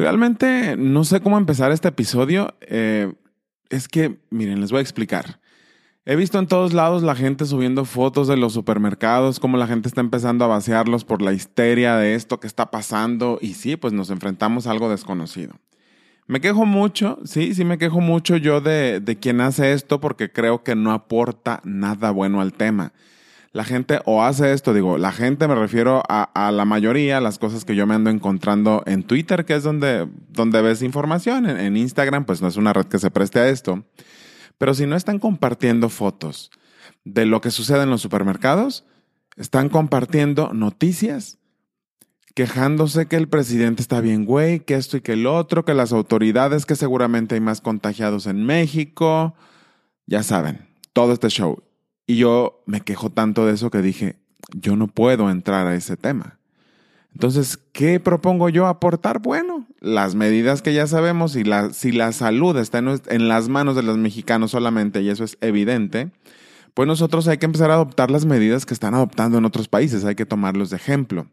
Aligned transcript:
Realmente 0.00 0.76
no 0.78 1.04
sé 1.04 1.20
cómo 1.20 1.36
empezar 1.36 1.72
este 1.72 1.88
episodio. 1.88 2.54
Eh, 2.62 3.12
es 3.68 3.86
que, 3.86 4.18
miren, 4.30 4.62
les 4.62 4.70
voy 4.70 4.78
a 4.78 4.80
explicar. 4.80 5.40
He 6.06 6.16
visto 6.16 6.38
en 6.38 6.46
todos 6.46 6.72
lados 6.72 7.02
la 7.02 7.14
gente 7.14 7.44
subiendo 7.44 7.84
fotos 7.84 8.26
de 8.26 8.38
los 8.38 8.54
supermercados, 8.54 9.38
cómo 9.38 9.58
la 9.58 9.66
gente 9.66 9.88
está 9.88 10.00
empezando 10.00 10.46
a 10.46 10.48
vaciarlos 10.48 11.04
por 11.04 11.20
la 11.20 11.34
histeria 11.34 11.96
de 11.96 12.14
esto 12.14 12.40
que 12.40 12.46
está 12.46 12.70
pasando 12.70 13.38
y 13.42 13.52
sí, 13.52 13.76
pues 13.76 13.92
nos 13.92 14.08
enfrentamos 14.08 14.66
a 14.66 14.70
algo 14.70 14.88
desconocido. 14.88 15.56
Me 16.26 16.40
quejo 16.40 16.64
mucho, 16.64 17.18
sí, 17.24 17.54
sí 17.54 17.66
me 17.66 17.76
quejo 17.76 18.00
mucho 18.00 18.38
yo 18.38 18.62
de, 18.62 19.00
de 19.00 19.18
quien 19.18 19.42
hace 19.42 19.74
esto 19.74 20.00
porque 20.00 20.32
creo 20.32 20.64
que 20.64 20.76
no 20.76 20.92
aporta 20.92 21.60
nada 21.62 22.10
bueno 22.10 22.40
al 22.40 22.54
tema 22.54 22.94
la 23.52 23.64
gente 23.64 24.00
o 24.04 24.22
hace 24.22 24.52
esto, 24.52 24.72
digo, 24.72 24.96
la 24.96 25.10
gente 25.10 25.48
me 25.48 25.56
refiero 25.56 26.02
a, 26.08 26.50
la 26.52 26.64
mayoría, 26.64 27.20
las 27.20 27.38
cosas 27.38 27.64
que 27.64 27.74
yo 27.74 27.86
me 27.86 27.94
ando 27.94 28.10
encontrando 28.10 28.82
en 28.86 29.02
Twitter, 29.02 29.44
que 29.44 29.54
es 29.54 29.64
donde, 29.64 30.08
donde 30.28 30.62
ves 30.62 30.82
información, 30.82 31.48
en, 31.48 31.76
Instagram, 31.76 32.24
pues 32.24 32.40
no 32.40 32.48
es 32.48 32.56
una 32.56 32.72
red 32.72 32.86
que 32.86 33.00
se 33.00 33.10
preste 33.10 33.40
a 33.40 33.48
esto, 33.48 33.84
pero 34.56 34.74
si 34.74 34.86
no 34.86 34.94
están 34.94 35.18
compartiendo 35.18 35.88
fotos 35.88 36.50
de 37.04 37.26
lo 37.26 37.40
que 37.40 37.50
sucede 37.50 37.82
en 37.82 37.90
los 37.90 38.02
supermercados, 38.02 38.84
están 39.36 39.68
compartiendo 39.68 40.52
noticias 40.52 41.38
quejándose 42.34 43.06
que 43.06 43.16
el 43.16 43.28
presidente 43.28 43.82
está 43.82 44.00
bien 44.00 44.24
güey, 44.24 44.60
que 44.60 44.74
esto 44.74 44.96
y 44.96 45.00
que 45.00 45.14
el 45.14 45.26
otro, 45.26 45.64
que 45.64 45.74
las 45.74 45.92
autoridades, 45.92 46.66
que 46.66 46.76
seguramente 46.76 47.34
hay 47.34 47.40
más 47.40 47.60
contagiados 47.60 48.26
en 48.26 48.46
México, 48.46 49.34
ya 50.06 50.22
saben, 50.22 50.68
todo 50.92 51.12
este 51.12 51.28
show. 51.28 51.62
Y 52.10 52.16
yo 52.16 52.60
me 52.66 52.80
quejo 52.80 53.10
tanto 53.10 53.46
de 53.46 53.52
eso 53.52 53.70
que 53.70 53.82
dije, 53.82 54.16
yo 54.52 54.74
no 54.74 54.88
puedo 54.88 55.30
entrar 55.30 55.68
a 55.68 55.76
ese 55.76 55.96
tema. 55.96 56.40
Entonces, 57.12 57.56
¿qué 57.70 58.00
propongo 58.00 58.48
yo 58.48 58.66
aportar? 58.66 59.20
Bueno, 59.20 59.68
las 59.78 60.16
medidas 60.16 60.60
que 60.60 60.74
ya 60.74 60.88
sabemos, 60.88 61.36
y 61.36 61.44
la, 61.44 61.72
si 61.72 61.92
la 61.92 62.10
salud 62.10 62.56
está 62.56 62.78
en, 62.78 63.00
en 63.06 63.28
las 63.28 63.48
manos 63.48 63.76
de 63.76 63.84
los 63.84 63.96
mexicanos 63.96 64.50
solamente, 64.50 65.02
y 65.02 65.08
eso 65.08 65.22
es 65.22 65.38
evidente, 65.40 66.10
pues 66.74 66.88
nosotros 66.88 67.28
hay 67.28 67.38
que 67.38 67.46
empezar 67.46 67.70
a 67.70 67.74
adoptar 67.74 68.10
las 68.10 68.26
medidas 68.26 68.66
que 68.66 68.74
están 68.74 68.94
adoptando 68.94 69.38
en 69.38 69.44
otros 69.44 69.68
países, 69.68 70.04
hay 70.04 70.16
que 70.16 70.26
tomarlos 70.26 70.70
de 70.70 70.78
ejemplo. 70.78 71.28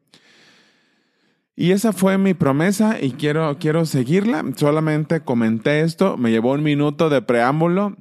Y 1.56 1.72
esa 1.72 1.91
fue 1.91 2.19
mi 2.19 2.36
promesa 2.36 3.02
y 3.02 3.14
quiero, 3.14 3.58
quiero 3.59 3.88
seguirla. 3.88 4.45
Solamente 4.58 5.22
comenté 5.22 5.81
esto, 5.81 6.17
me 6.17 6.30
llevó 6.30 6.52
un 6.52 6.62
minuto 6.62 7.09
de 7.09 7.23
preámbulo 7.23 7.97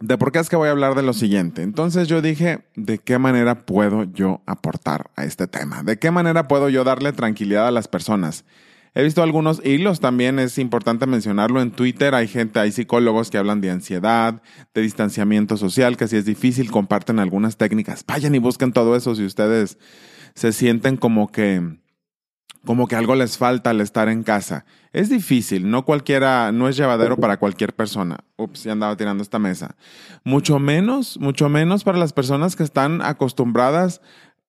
de 0.00 0.16
por 0.16 0.32
qué 0.32 0.38
es 0.38 0.48
que 0.48 0.56
voy 0.56 0.68
a 0.68 0.72
hablar 0.72 0.94
de 0.94 1.02
lo 1.02 1.12
siguiente. 1.12 1.62
Entonces 1.62 2.08
yo 2.08 2.22
dije, 2.22 2.64
¿de 2.74 2.98
qué 2.98 3.18
manera 3.18 3.66
puedo 3.66 4.04
yo 4.04 4.42
aportar 4.46 5.10
a 5.14 5.24
este 5.24 5.46
tema? 5.46 5.82
¿De 5.82 5.98
qué 5.98 6.10
manera 6.10 6.48
puedo 6.48 6.68
yo 6.68 6.84
darle 6.84 7.12
tranquilidad 7.12 7.68
a 7.68 7.70
las 7.70 7.86
personas? 7.86 8.44
He 8.92 9.04
visto 9.04 9.22
algunos 9.22 9.64
hilos, 9.64 10.00
también 10.00 10.40
es 10.40 10.58
importante 10.58 11.06
mencionarlo 11.06 11.60
en 11.60 11.70
Twitter, 11.70 12.12
hay 12.14 12.26
gente, 12.26 12.58
hay 12.58 12.72
psicólogos 12.72 13.30
que 13.30 13.38
hablan 13.38 13.60
de 13.60 13.70
ansiedad, 13.70 14.42
de 14.74 14.82
distanciamiento 14.82 15.56
social, 15.56 15.96
que 15.96 16.08
si 16.08 16.16
es 16.16 16.24
difícil 16.24 16.72
comparten 16.72 17.20
algunas 17.20 17.56
técnicas. 17.56 18.04
Vayan 18.04 18.34
y 18.34 18.38
busquen 18.38 18.72
todo 18.72 18.96
eso 18.96 19.14
si 19.14 19.24
ustedes 19.24 19.78
se 20.34 20.52
sienten 20.52 20.96
como 20.96 21.30
que 21.30 21.78
como 22.64 22.86
que 22.86 22.96
algo 22.96 23.14
les 23.14 23.38
falta 23.38 23.70
al 23.70 23.80
estar 23.80 24.08
en 24.08 24.22
casa. 24.22 24.64
Es 24.92 25.08
difícil, 25.08 25.70
no 25.70 25.84
cualquiera, 25.84 26.52
no 26.52 26.68
es 26.68 26.76
llevadero 26.76 27.16
para 27.16 27.38
cualquier 27.38 27.74
persona. 27.74 28.18
Ups, 28.36 28.64
ya 28.64 28.72
andaba 28.72 28.96
tirando 28.96 29.22
esta 29.22 29.38
mesa. 29.38 29.76
Mucho 30.24 30.58
menos, 30.58 31.18
mucho 31.18 31.48
menos 31.48 31.84
para 31.84 31.98
las 31.98 32.12
personas 32.12 32.56
que 32.56 32.62
están 32.62 33.00
acostumbradas 33.02 34.00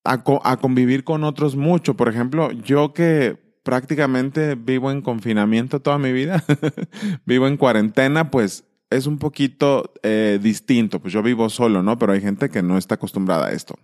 a, 0.03 0.23
a 0.43 0.57
convivir 0.57 1.03
con 1.03 1.23
otros 1.23 1.55
mucho. 1.55 1.95
Por 1.95 2.09
ejemplo, 2.09 2.51
yo 2.51 2.93
que 2.93 3.39
prácticamente 3.63 4.55
vivo 4.55 4.91
en 4.91 5.01
confinamiento 5.01 5.79
toda 5.79 5.97
mi 5.97 6.11
vida, 6.11 6.43
vivo 7.25 7.47
en 7.47 7.57
cuarentena, 7.57 8.31
pues 8.31 8.65
es 8.89 9.07
un 9.07 9.17
poquito 9.17 9.93
eh, 10.03 10.39
distinto. 10.41 10.99
Pues 10.99 11.13
yo 11.13 11.23
vivo 11.23 11.49
solo, 11.49 11.81
¿no? 11.81 11.97
Pero 11.97 12.13
hay 12.13 12.21
gente 12.21 12.49
que 12.49 12.61
no 12.61 12.77
está 12.77 12.95
acostumbrada 12.95 13.47
a 13.47 13.51
esto. 13.51 13.75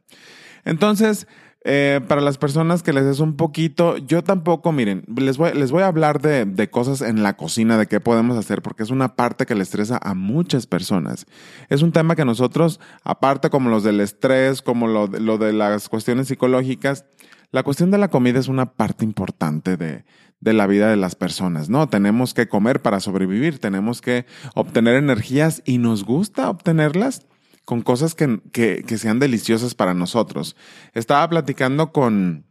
Entonces, 0.65 1.27
eh, 1.69 1.99
para 2.07 2.21
las 2.21 2.37
personas 2.37 2.81
que 2.81 2.93
les 2.93 3.03
es 3.03 3.19
un 3.19 3.35
poquito, 3.35 3.97
yo 3.97 4.23
tampoco, 4.23 4.71
miren, 4.71 5.03
les 5.17 5.37
voy, 5.37 5.51
les 5.51 5.69
voy 5.69 5.83
a 5.83 5.87
hablar 5.87 6.21
de, 6.21 6.45
de, 6.45 6.69
cosas 6.69 7.01
en 7.01 7.23
la 7.23 7.35
cocina, 7.35 7.77
de 7.77 7.87
qué 7.87 7.99
podemos 7.99 8.37
hacer, 8.37 8.61
porque 8.61 8.83
es 8.83 8.89
una 8.89 9.17
parte 9.17 9.45
que 9.45 9.53
le 9.53 9.63
estresa 9.63 9.99
a 10.01 10.13
muchas 10.13 10.65
personas. 10.65 11.25
Es 11.67 11.81
un 11.81 11.91
tema 11.91 12.15
que 12.15 12.23
nosotros, 12.23 12.79
aparte 13.03 13.49
como 13.49 13.69
los 13.69 13.83
del 13.83 13.99
estrés, 13.99 14.61
como 14.61 14.87
lo, 14.87 15.07
lo 15.07 15.37
de 15.37 15.51
las 15.51 15.89
cuestiones 15.89 16.29
psicológicas, 16.29 17.03
la 17.51 17.63
cuestión 17.63 17.91
de 17.91 17.97
la 17.97 18.09
comida 18.09 18.39
es 18.39 18.47
una 18.47 18.71
parte 18.71 19.03
importante 19.03 19.75
de, 19.75 20.05
de 20.39 20.53
la 20.53 20.67
vida 20.67 20.89
de 20.89 20.95
las 20.95 21.15
personas, 21.15 21.67
¿no? 21.67 21.89
Tenemos 21.89 22.33
que 22.33 22.47
comer 22.47 22.81
para 22.81 23.01
sobrevivir, 23.01 23.59
tenemos 23.59 23.99
que 23.99 24.25
obtener 24.55 24.95
energías 24.95 25.63
y 25.65 25.79
nos 25.79 26.05
gusta 26.05 26.49
obtenerlas 26.49 27.27
con 27.67 27.81
cosas 27.81 28.15
que, 28.15 28.39
que, 28.53 28.97
sean 28.97 29.19
deliciosas 29.19 29.75
para 29.75 29.93
nosotros. 29.93 30.55
Estaba 30.93 31.27
platicando 31.27 31.91
con, 31.91 32.45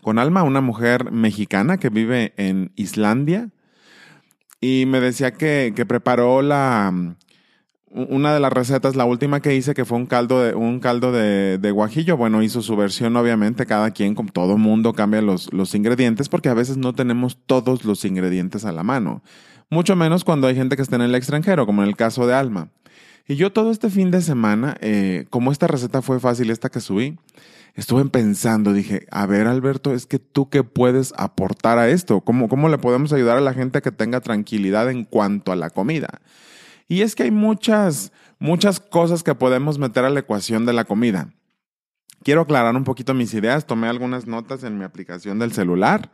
con 0.00 0.18
Alma, 0.18 0.42
una 0.42 0.62
mujer 0.62 1.12
mexicana 1.12 1.76
que 1.76 1.90
vive 1.90 2.32
en 2.38 2.72
Islandia, 2.74 3.50
y 4.58 4.86
me 4.86 5.00
decía 5.00 5.32
que, 5.32 5.74
que 5.76 5.84
preparó 5.84 6.40
la, 6.40 7.14
una 7.90 8.32
de 8.32 8.40
las 8.40 8.50
recetas, 8.50 8.96
la 8.96 9.04
última 9.04 9.40
que 9.40 9.54
hice, 9.54 9.74
que 9.74 9.84
fue 9.84 9.98
un 9.98 10.06
caldo 10.06 10.42
de, 10.42 10.54
un 10.54 10.80
caldo 10.80 11.12
de, 11.12 11.58
de 11.58 11.70
guajillo. 11.70 12.16
Bueno, 12.16 12.42
hizo 12.42 12.62
su 12.62 12.74
versión, 12.74 13.14
obviamente, 13.18 13.66
cada 13.66 13.90
quien, 13.90 14.14
como 14.14 14.32
todo 14.32 14.56
mundo, 14.56 14.94
cambia 14.94 15.20
los, 15.20 15.52
los 15.52 15.74
ingredientes, 15.74 16.30
porque 16.30 16.48
a 16.48 16.54
veces 16.54 16.78
no 16.78 16.94
tenemos 16.94 17.36
todos 17.44 17.84
los 17.84 18.02
ingredientes 18.06 18.64
a 18.64 18.72
la 18.72 18.82
mano. 18.82 19.22
Mucho 19.68 19.94
menos 19.94 20.24
cuando 20.24 20.46
hay 20.46 20.54
gente 20.54 20.74
que 20.74 20.80
está 20.80 20.96
en 20.96 21.02
el 21.02 21.14
extranjero, 21.14 21.66
como 21.66 21.82
en 21.82 21.88
el 21.90 21.96
caso 21.96 22.26
de 22.26 22.32
Alma. 22.32 22.70
Y 23.30 23.36
yo 23.36 23.52
todo 23.52 23.70
este 23.70 23.90
fin 23.90 24.10
de 24.10 24.22
semana, 24.22 24.78
eh, 24.80 25.26
como 25.28 25.52
esta 25.52 25.66
receta 25.66 26.00
fue 26.00 26.18
fácil, 26.18 26.50
esta 26.50 26.70
que 26.70 26.80
subí, 26.80 27.18
estuve 27.74 28.02
pensando, 28.06 28.72
dije, 28.72 29.06
a 29.10 29.26
ver 29.26 29.46
Alberto, 29.46 29.92
es 29.92 30.06
que 30.06 30.18
tú 30.18 30.48
qué 30.48 30.64
puedes 30.64 31.12
aportar 31.14 31.78
a 31.78 31.90
esto, 31.90 32.22
¿Cómo, 32.22 32.48
cómo 32.48 32.70
le 32.70 32.78
podemos 32.78 33.12
ayudar 33.12 33.36
a 33.36 33.42
la 33.42 33.52
gente 33.52 33.78
a 33.78 33.80
que 33.82 33.92
tenga 33.92 34.22
tranquilidad 34.22 34.90
en 34.90 35.04
cuanto 35.04 35.52
a 35.52 35.56
la 35.56 35.68
comida. 35.68 36.22
Y 36.88 37.02
es 37.02 37.14
que 37.14 37.24
hay 37.24 37.30
muchas, 37.30 38.12
muchas 38.38 38.80
cosas 38.80 39.22
que 39.22 39.34
podemos 39.34 39.78
meter 39.78 40.06
a 40.06 40.10
la 40.10 40.20
ecuación 40.20 40.64
de 40.64 40.72
la 40.72 40.84
comida. 40.84 41.28
Quiero 42.22 42.40
aclarar 42.40 42.74
un 42.74 42.84
poquito 42.84 43.12
mis 43.12 43.34
ideas, 43.34 43.66
tomé 43.66 43.88
algunas 43.88 44.26
notas 44.26 44.64
en 44.64 44.78
mi 44.78 44.84
aplicación 44.84 45.38
del 45.38 45.52
celular 45.52 46.10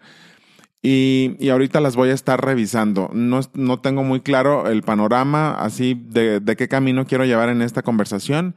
y, 0.86 1.34
y, 1.40 1.48
ahorita 1.48 1.80
las 1.80 1.96
voy 1.96 2.10
a 2.10 2.12
estar 2.12 2.44
revisando. 2.44 3.08
No, 3.14 3.40
no 3.54 3.80
tengo 3.80 4.04
muy 4.04 4.20
claro 4.20 4.68
el 4.68 4.82
panorama 4.82 5.54
así 5.54 5.94
de, 5.94 6.40
de, 6.40 6.56
qué 6.56 6.68
camino 6.68 7.06
quiero 7.06 7.24
llevar 7.24 7.48
en 7.48 7.62
esta 7.62 7.80
conversación, 7.80 8.54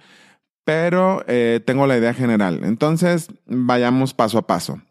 pero 0.65 1.23
eh, 1.29 1.61
tengo 1.65 1.87
la 1.87 1.97
idea 1.97 2.13
general. 2.13 2.65
Entonces, 2.65 3.29
vayamos 3.45 4.13
paso 4.13 4.39
a 4.39 4.45
paso. 4.45 4.81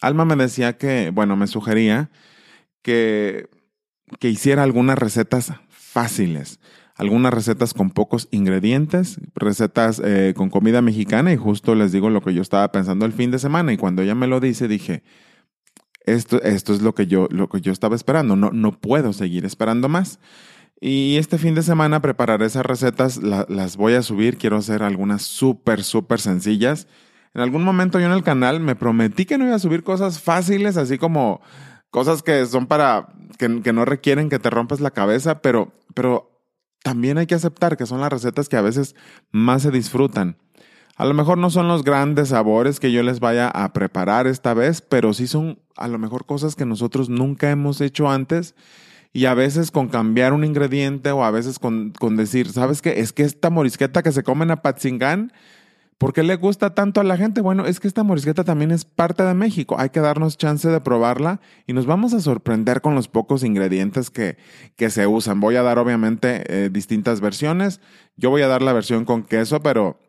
Alma 0.00 0.24
me 0.24 0.36
decía 0.36 0.78
que, 0.78 1.10
bueno, 1.10 1.34
me 1.34 1.48
sugería 1.48 2.08
que, 2.82 3.48
que 4.20 4.28
hiciera 4.28 4.62
algunas 4.62 4.96
recetas 4.96 5.54
fáciles, 5.68 6.60
algunas 6.94 7.34
recetas 7.34 7.74
con 7.74 7.90
pocos 7.90 8.28
ingredientes, 8.30 9.18
recetas 9.34 10.00
eh, 10.04 10.34
con 10.36 10.50
comida 10.50 10.82
mexicana 10.82 11.32
y 11.32 11.36
justo 11.36 11.74
les 11.74 11.90
digo 11.90 12.10
lo 12.10 12.20
que 12.20 12.32
yo 12.32 12.42
estaba 12.42 12.70
pensando 12.70 13.06
el 13.06 13.12
fin 13.12 13.32
de 13.32 13.40
semana 13.40 13.72
y 13.72 13.76
cuando 13.76 14.02
ella 14.02 14.14
me 14.14 14.28
lo 14.28 14.38
dice 14.38 14.68
dije, 14.68 15.02
esto, 16.12 16.42
esto 16.42 16.72
es 16.72 16.82
lo 16.82 16.94
que, 16.94 17.06
yo, 17.06 17.28
lo 17.30 17.48
que 17.48 17.60
yo 17.60 17.72
estaba 17.72 17.96
esperando, 17.96 18.36
no, 18.36 18.50
no 18.50 18.72
puedo 18.72 19.12
seguir 19.12 19.44
esperando 19.44 19.88
más. 19.88 20.18
Y 20.80 21.16
este 21.16 21.38
fin 21.38 21.54
de 21.54 21.62
semana 21.62 22.00
prepararé 22.00 22.46
esas 22.46 22.64
recetas, 22.64 23.16
las 23.16 23.76
voy 23.76 23.94
a 23.94 24.02
subir, 24.02 24.38
quiero 24.38 24.56
hacer 24.56 24.82
algunas 24.82 25.22
súper, 25.22 25.82
súper 25.82 26.20
sencillas. 26.20 26.86
En 27.34 27.40
algún 27.40 27.64
momento 27.64 27.98
yo 27.98 28.06
en 28.06 28.12
el 28.12 28.22
canal 28.22 28.60
me 28.60 28.76
prometí 28.76 29.24
que 29.26 29.38
no 29.38 29.44
iba 29.44 29.56
a 29.56 29.60
subir 29.60 29.82
cosas 29.82 30.20
fáciles, 30.20 30.76
así 30.76 30.96
como 30.96 31.40
cosas 31.90 32.22
que 32.22 32.46
son 32.46 32.66
para, 32.66 33.08
que, 33.38 33.60
que 33.62 33.72
no 33.72 33.84
requieren 33.84 34.28
que 34.28 34.38
te 34.38 34.50
rompas 34.50 34.80
la 34.80 34.92
cabeza, 34.92 35.42
pero, 35.42 35.72
pero 35.94 36.38
también 36.82 37.18
hay 37.18 37.26
que 37.26 37.34
aceptar 37.34 37.76
que 37.76 37.86
son 37.86 38.00
las 38.00 38.12
recetas 38.12 38.48
que 38.48 38.56
a 38.56 38.62
veces 38.62 38.94
más 39.32 39.62
se 39.62 39.70
disfrutan. 39.70 40.36
A 40.98 41.04
lo 41.04 41.14
mejor 41.14 41.38
no 41.38 41.48
son 41.48 41.68
los 41.68 41.84
grandes 41.84 42.30
sabores 42.30 42.80
que 42.80 42.90
yo 42.90 43.04
les 43.04 43.20
vaya 43.20 43.46
a 43.46 43.72
preparar 43.72 44.26
esta 44.26 44.52
vez, 44.52 44.80
pero 44.80 45.14
sí 45.14 45.28
son 45.28 45.60
a 45.76 45.86
lo 45.86 45.96
mejor 45.96 46.26
cosas 46.26 46.56
que 46.56 46.66
nosotros 46.66 47.08
nunca 47.08 47.52
hemos 47.52 47.80
hecho 47.80 48.10
antes 48.10 48.56
y 49.12 49.26
a 49.26 49.34
veces 49.34 49.70
con 49.70 49.86
cambiar 49.86 50.32
un 50.32 50.42
ingrediente 50.42 51.12
o 51.12 51.22
a 51.22 51.30
veces 51.30 51.60
con, 51.60 51.92
con 51.96 52.16
decir, 52.16 52.50
¿sabes 52.50 52.82
qué? 52.82 52.98
Es 52.98 53.12
que 53.12 53.22
esta 53.22 53.48
morisqueta 53.48 54.02
que 54.02 54.10
se 54.10 54.24
come 54.24 54.42
en 54.42 54.50
Apatzingán, 54.50 55.32
¿por 55.98 56.12
qué 56.12 56.24
le 56.24 56.34
gusta 56.34 56.74
tanto 56.74 57.00
a 57.00 57.04
la 57.04 57.16
gente? 57.16 57.42
Bueno, 57.42 57.64
es 57.64 57.78
que 57.78 57.86
esta 57.86 58.02
morisqueta 58.02 58.42
también 58.42 58.72
es 58.72 58.84
parte 58.84 59.22
de 59.22 59.34
México. 59.34 59.76
Hay 59.78 59.90
que 59.90 60.00
darnos 60.00 60.36
chance 60.36 60.68
de 60.68 60.80
probarla 60.80 61.40
y 61.68 61.74
nos 61.74 61.86
vamos 61.86 62.12
a 62.12 62.18
sorprender 62.18 62.80
con 62.80 62.96
los 62.96 63.06
pocos 63.06 63.44
ingredientes 63.44 64.10
que, 64.10 64.36
que 64.74 64.90
se 64.90 65.06
usan. 65.06 65.38
Voy 65.38 65.54
a 65.54 65.62
dar 65.62 65.78
obviamente 65.78 66.42
eh, 66.48 66.70
distintas 66.70 67.20
versiones. 67.20 67.80
Yo 68.16 68.30
voy 68.30 68.42
a 68.42 68.48
dar 68.48 68.62
la 68.62 68.72
versión 68.72 69.04
con 69.04 69.22
queso, 69.22 69.60
pero 69.60 70.07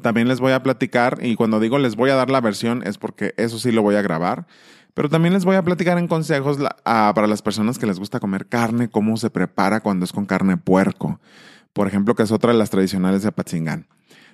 también 0.00 0.28
les 0.28 0.40
voy 0.40 0.52
a 0.52 0.62
platicar 0.62 1.18
y 1.22 1.36
cuando 1.36 1.60
digo 1.60 1.78
les 1.78 1.96
voy 1.96 2.10
a 2.10 2.14
dar 2.14 2.30
la 2.30 2.40
versión 2.40 2.82
es 2.86 2.98
porque 2.98 3.34
eso 3.36 3.58
sí 3.58 3.72
lo 3.72 3.82
voy 3.82 3.96
a 3.96 4.02
grabar. 4.02 4.46
Pero 4.94 5.08
también 5.08 5.32
les 5.32 5.44
voy 5.44 5.56
a 5.56 5.62
platicar 5.62 5.98
en 5.98 6.06
consejos 6.06 6.58
para 6.84 7.26
las 7.26 7.40
personas 7.40 7.78
que 7.78 7.86
les 7.86 7.98
gusta 7.98 8.20
comer 8.20 8.46
carne, 8.46 8.90
cómo 8.90 9.16
se 9.16 9.30
prepara 9.30 9.80
cuando 9.80 10.04
es 10.04 10.12
con 10.12 10.26
carne 10.26 10.58
puerco, 10.58 11.18
por 11.72 11.86
ejemplo, 11.86 12.14
que 12.14 12.22
es 12.24 12.32
otra 12.32 12.52
de 12.52 12.58
las 12.58 12.68
tradicionales 12.68 13.22
de 13.22 13.28
Apatzingán. 13.28 13.86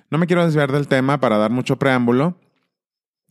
No 0.09 0.17
me 0.17 0.27
quiero 0.27 0.43
desviar 0.43 0.71
del 0.71 0.87
tema 0.87 1.19
para 1.19 1.37
dar 1.37 1.51
mucho 1.51 1.77
preámbulo 1.77 2.35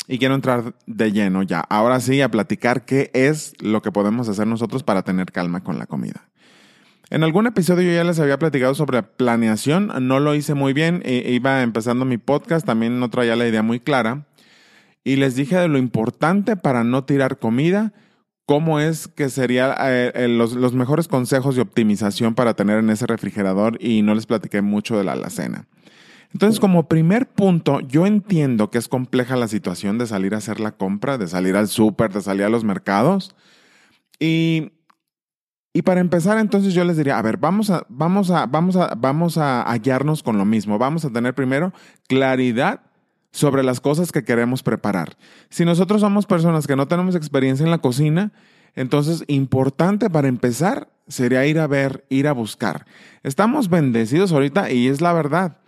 y 0.07 0.19
quiero 0.19 0.35
entrar 0.35 0.75
de 0.87 1.13
lleno 1.13 1.43
ya. 1.43 1.61
Ahora 1.61 2.01
sí, 2.01 2.23
a 2.23 2.31
platicar 2.31 2.87
qué 2.87 3.11
es 3.13 3.53
lo 3.61 3.83
que 3.83 3.93
podemos 3.93 4.29
hacer 4.29 4.47
nosotros 4.47 4.83
para 4.83 5.03
tener 5.03 5.31
calma 5.31 5.63
con 5.63 5.79
la 5.79 5.87
comida. 5.87 6.31
En 7.11 7.25
algún 7.25 7.47
episodio 7.47 7.91
yo 7.91 7.97
ya 7.97 8.05
les 8.05 8.21
había 8.21 8.39
platicado 8.39 8.75
sobre 8.75 9.03
planeación, 9.03 9.91
no 10.07 10.21
lo 10.21 10.35
hice 10.35 10.53
muy 10.55 10.75
bien, 10.75 11.01
e 11.05 11.33
iba 11.33 11.63
empezando 11.63 12.05
mi 12.05 12.19
podcast, 12.19 12.67
también 12.67 13.01
no 13.01 13.09
traía 13.09 13.35
la 13.35 13.49
idea 13.49 13.63
muy 13.63 13.81
clara, 13.81 14.27
y 15.05 15.17
les 15.17 15.35
dije 15.35 15.57
de 15.57 15.69
lo 15.69 15.79
importante 15.79 16.57
para 16.57 16.85
no 16.85 17.05
tirar 17.05 17.39
comida, 17.39 17.95
cómo 18.45 18.79
es 18.79 19.09
que 19.09 19.31
serían 19.31 19.75
eh, 19.81 20.13
eh, 20.15 20.29
los, 20.29 20.55
mejores 20.75 21.09
consejos 21.09 21.55
de 21.55 21.63
optimización 21.63 22.35
para 22.35 22.55
tener 22.55 22.79
en 22.79 22.91
ese 22.91 23.07
refrigerador 23.07 23.77
y 23.83 24.03
no 24.03 24.15
les 24.15 24.27
platiqué 24.27 24.61
mucho 24.61 24.99
de 24.99 25.05
la 25.05 25.13
alacena. 25.13 25.67
Entonces, 26.33 26.61
como 26.61 26.89
primer 26.89 27.27
punto, 27.27 27.81
yo 27.81 28.07
entiendo 28.07 28.71
que 28.71 28.77
es 28.77 28.89
compleja 28.89 29.37
la 29.37 29.49
situación 29.49 29.97
de 29.97 30.07
salir 30.07 30.35
a 30.35 30.39
hacer 30.39 30.61
la 30.61 30.73
compra, 30.73 31.17
de 31.17 31.27
salir 31.29 31.57
al 31.57 31.69
súper, 31.69 32.13
de 32.13 32.21
salir 32.21 32.45
a 32.45 32.51
los 32.51 32.65
mercados. 32.65 33.35
Y 34.19 34.73
y 35.73 35.83
para 35.83 36.01
empezar, 36.01 36.39
entonces 36.39 36.75
yo 36.75 36.85
les 36.85 36.97
diría, 36.97 37.19
a 37.19 37.23
ver, 37.23 37.37
vamos 37.37 37.71
a, 37.71 37.85
vamos 37.89 38.31
a, 38.31 38.47
vamos 38.47 38.77
a, 38.77 38.95
vamos 38.97 39.39
a 39.39 39.63
hallarnos 39.63 40.23
con 40.23 40.39
lo 40.39 40.45
mismo. 40.45 40.79
Vamos 40.79 41.05
a 41.05 41.11
tener 41.11 41.35
primero 41.35 41.73
claridad 42.09 42.81
sobre 43.31 43.63
las 43.63 43.81
cosas 43.81 44.11
que 44.11 44.25
queremos 44.25 44.63
preparar. 44.63 45.17
Si 45.51 45.65
nosotros 45.65 46.01
somos 46.01 46.27
personas 46.27 46.67
que 46.67 46.77
no 46.77 46.89
tenemos 46.89 47.15
experiencia 47.15 47.65
en 47.65 47.71
la 47.71 47.79
cocina, 47.79 48.33
entonces 48.75 49.25
importante 49.29 50.09
para 50.09 50.29
empezar 50.29 50.89
sería 51.07 51.47
ir 51.47 51.59
a 51.59 51.67
ver, 51.67 52.05
ir 52.09 52.29
a 52.29 52.33
buscar. 52.33 52.87
Estamos 53.23 53.69
bendecidos 53.69 54.33
ahorita 54.33 54.71
y 54.71 54.89
es 54.89 55.01
la 55.01 55.13
verdad. 55.13 55.59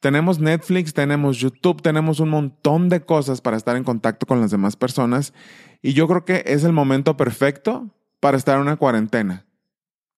Tenemos 0.00 0.40
Netflix, 0.40 0.94
tenemos 0.94 1.38
YouTube, 1.38 1.82
tenemos 1.82 2.18
un 2.18 2.30
montón 2.30 2.88
de 2.88 3.04
cosas 3.04 3.40
para 3.40 3.56
estar 3.56 3.76
en 3.76 3.84
contacto 3.84 4.26
con 4.26 4.40
las 4.40 4.50
demás 4.50 4.76
personas 4.76 5.32
y 5.82 5.92
yo 5.92 6.08
creo 6.08 6.24
que 6.24 6.42
es 6.46 6.64
el 6.64 6.72
momento 6.72 7.16
perfecto 7.16 7.90
para 8.22 8.36
estar 8.36 8.54
en 8.54 8.62
una 8.62 8.76
cuarentena. 8.76 9.46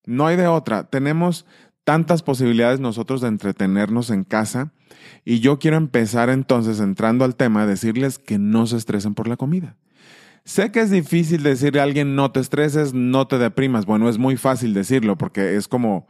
No 0.04 0.26
hay 0.26 0.36
de 0.36 0.46
otra. 0.46 0.84
Tenemos 0.84 1.46
tantas 1.84 2.22
posibilidades 2.22 2.78
nosotros 2.78 3.22
de 3.22 3.28
entretenernos 3.28 4.10
en 4.10 4.24
casa 4.24 4.74
y 5.24 5.40
yo 5.40 5.58
quiero 5.58 5.78
empezar 5.78 6.28
entonces 6.28 6.80
entrando 6.80 7.24
al 7.24 7.34
tema, 7.34 7.64
decirles 7.64 8.18
que 8.18 8.38
no 8.38 8.66
se 8.66 8.76
estresen 8.76 9.14
por 9.14 9.26
la 9.26 9.38
comida. 9.38 9.78
Sé 10.44 10.70
que 10.70 10.80
es 10.80 10.90
difícil 10.90 11.42
decirle 11.42 11.80
a 11.80 11.84
alguien 11.84 12.14
no 12.14 12.30
te 12.30 12.40
estreses, 12.40 12.92
no 12.92 13.26
te 13.26 13.38
deprimas. 13.38 13.86
Bueno, 13.86 14.10
es 14.10 14.18
muy 14.18 14.36
fácil 14.36 14.74
decirlo 14.74 15.16
porque 15.16 15.56
es 15.56 15.66
como 15.66 16.06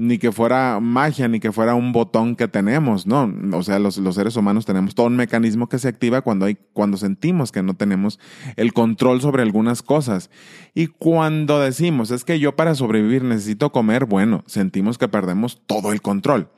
ni 0.00 0.18
que 0.18 0.30
fuera 0.30 0.78
magia, 0.78 1.26
ni 1.26 1.40
que 1.40 1.50
fuera 1.50 1.74
un 1.74 1.90
botón 1.90 2.36
que 2.36 2.46
tenemos, 2.46 3.04
¿no? 3.04 3.34
O 3.52 3.64
sea, 3.64 3.80
los, 3.80 3.96
seres 4.14 4.36
humanos 4.36 4.64
tenemos 4.64 4.94
todo 4.94 5.08
un 5.08 5.16
mecanismo 5.16 5.68
que 5.68 5.80
se 5.80 5.88
activa 5.88 6.22
cuando, 6.22 6.46
hay, 6.46 6.56
cuando 6.72 6.96
sentimos 6.96 7.50
que 7.50 7.64
no 7.64 7.74
tenemos 7.74 8.20
el 8.54 8.72
control 8.72 9.20
sobre 9.20 9.42
algunas 9.42 9.82
cosas. 9.82 10.30
Y 10.72 10.86
cuando 10.86 11.58
decimos, 11.58 12.12
es 12.12 12.24
que 12.24 12.38
yo 12.38 12.54
para 12.54 12.76
sobrevivir 12.76 13.24
necesito 13.24 13.72
comer, 13.72 14.04
bueno, 14.04 14.44
sentimos 14.46 14.98
que 14.98 15.08
perdemos 15.08 15.66
todo 15.66 15.90
el 15.90 16.00
control. 16.00 16.48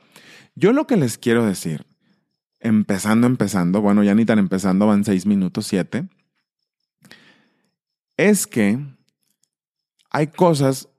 Yo 0.53 0.71
lo 0.71 0.85
que 0.85 0.97
les 0.97 1.17
quiero 1.17 1.43
decir, 1.43 1.87
empezando, 2.59 3.25
empezando, 3.25 3.81
bueno, 3.81 4.03
ya 4.03 4.13
ni 4.13 4.23
tan 4.23 4.37
empezando, 4.37 4.85
van 4.85 5.03
seis 5.03 5.25
minutos, 5.25 5.65
siete, 5.65 6.07
es 8.17 8.45
que 8.45 8.77
hay 10.11 10.27
cosas 10.27 10.89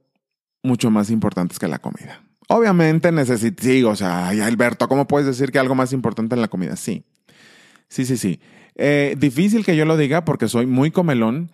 mucho 0.65 0.91
más 0.91 1.09
importantes 1.09 1.61
que 1.61 1.69
la 1.69 1.79
comida. 1.79 2.21
Obviamente 2.53 3.11
necesito, 3.13 3.63
sí, 3.63 3.83
o 3.83 3.97
sea, 3.97 4.29
ay, 4.29 4.41
Alberto, 4.41 4.87
¿cómo 4.87 5.07
puedes 5.07 5.27
decir 5.27 5.51
que 5.51 5.59
algo 5.59 5.75
más 5.75 5.95
importante 5.95 6.35
en 6.35 6.43
la 6.43 6.49
comida? 6.49 6.77
Sí, 6.77 7.07
sí, 7.89 8.05
sí, 8.05 8.19
sí. 8.19 8.41
Eh, 8.75 9.17
difícil 9.19 9.65
que 9.65 9.75
yo 9.75 9.87
lo 9.87 9.97
diga 9.97 10.27
porque 10.27 10.49
soy 10.49 10.67
muy 10.67 10.91
comelón, 10.91 11.51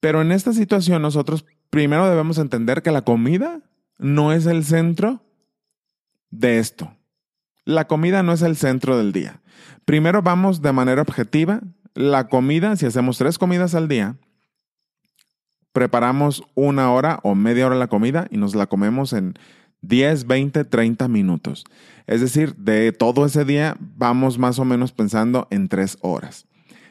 pero 0.00 0.22
en 0.22 0.32
esta 0.32 0.54
situación 0.54 1.02
nosotros 1.02 1.44
primero 1.68 2.08
debemos 2.08 2.38
entender 2.38 2.82
que 2.82 2.90
la 2.90 3.02
comida 3.02 3.60
no 3.98 4.32
es 4.32 4.46
el 4.46 4.64
centro 4.64 5.22
de 6.30 6.58
esto. 6.58 6.90
La 7.66 7.86
comida 7.86 8.22
no 8.22 8.32
es 8.32 8.40
el 8.40 8.56
centro 8.56 8.96
del 8.96 9.12
día. 9.12 9.42
Primero 9.84 10.22
vamos 10.22 10.62
de 10.62 10.72
manera 10.72 11.02
objetiva. 11.02 11.60
La 11.92 12.28
comida, 12.28 12.76
si 12.76 12.86
hacemos 12.86 13.18
tres 13.18 13.36
comidas 13.36 13.74
al 13.74 13.88
día, 13.88 14.16
preparamos 15.72 16.42
una 16.54 16.90
hora 16.92 17.20
o 17.24 17.34
media 17.34 17.66
hora 17.66 17.76
la 17.76 17.88
comida 17.88 18.26
y 18.30 18.38
nos 18.38 18.54
la 18.54 18.68
comemos 18.68 19.12
en 19.12 19.34
10, 19.82 20.26
20, 20.26 20.64
30 20.64 21.08
minutos. 21.08 21.64
Es 22.06 22.20
decir, 22.20 22.54
de 22.56 22.92
todo 22.92 23.24
ese 23.26 23.44
día 23.44 23.76
vamos 23.78 24.38
más 24.38 24.58
o 24.58 24.64
menos 24.64 24.92
pensando 24.92 25.46
en 25.50 25.68
tres 25.68 25.98
horas. 26.00 26.46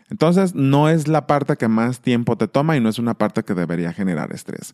Entonces, 0.09 0.55
no 0.55 0.89
es 0.89 1.07
la 1.07 1.27
parte 1.27 1.55
que 1.55 1.67
más 1.67 2.01
tiempo 2.01 2.37
te 2.37 2.47
toma 2.47 2.75
y 2.75 2.81
no 2.81 2.89
es 2.89 2.99
una 2.99 3.13
parte 3.13 3.43
que 3.43 3.53
debería 3.53 3.93
generar 3.93 4.33
estrés. 4.33 4.73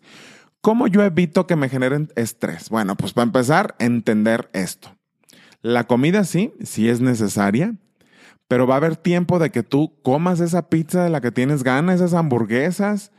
¿Cómo 0.61 0.87
yo 0.87 1.03
evito 1.03 1.45
que 1.45 1.55
me 1.55 1.69
generen 1.69 2.09
estrés? 2.15 2.69
Bueno, 2.69 2.95
pues 2.95 3.13
para 3.13 3.25
empezar, 3.25 3.75
entender 3.79 4.49
esto. 4.53 4.95
La 5.61 5.85
comida 5.85 6.23
sí, 6.23 6.53
sí 6.63 6.89
es 6.89 7.01
necesaria, 7.01 7.75
pero 8.47 8.65
va 8.67 8.75
a 8.75 8.77
haber 8.77 8.95
tiempo 8.95 9.39
de 9.39 9.49
que 9.49 9.63
tú 9.63 9.93
comas 10.03 10.39
esa 10.39 10.69
pizza 10.69 11.03
de 11.03 11.09
la 11.09 11.21
que 11.21 11.31
tienes 11.31 11.63
ganas, 11.63 11.95
esas 11.95 12.13
hamburguesas, 12.13 13.11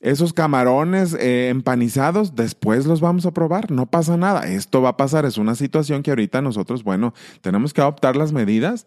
esos 0.00 0.32
camarones 0.32 1.14
eh, 1.14 1.50
empanizados, 1.50 2.34
después 2.34 2.86
los 2.86 3.00
vamos 3.00 3.26
a 3.26 3.32
probar, 3.32 3.70
no 3.70 3.86
pasa 3.86 4.16
nada. 4.16 4.48
Esto 4.48 4.80
va 4.80 4.90
a 4.90 4.96
pasar, 4.96 5.26
es 5.26 5.36
una 5.36 5.54
situación 5.54 6.02
que 6.02 6.10
ahorita 6.10 6.40
nosotros, 6.40 6.82
bueno, 6.82 7.12
tenemos 7.42 7.74
que 7.74 7.82
adoptar 7.82 8.16
las 8.16 8.32
medidas 8.32 8.86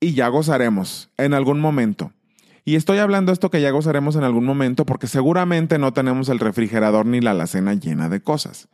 y 0.00 0.14
ya 0.14 0.28
gozaremos 0.28 1.10
en 1.18 1.34
algún 1.34 1.60
momento. 1.60 2.12
Y 2.64 2.76
estoy 2.76 2.96
hablando 2.96 3.30
esto 3.30 3.50
que 3.50 3.60
ya 3.60 3.70
gozaremos 3.70 4.16
en 4.16 4.24
algún 4.24 4.46
momento 4.46 4.86
porque 4.86 5.06
seguramente 5.06 5.78
no 5.78 5.92
tenemos 5.92 6.30
el 6.30 6.38
refrigerador 6.38 7.04
ni 7.04 7.20
la 7.20 7.32
alacena 7.32 7.74
llena 7.74 8.08
de 8.08 8.22
cosas. 8.22 8.68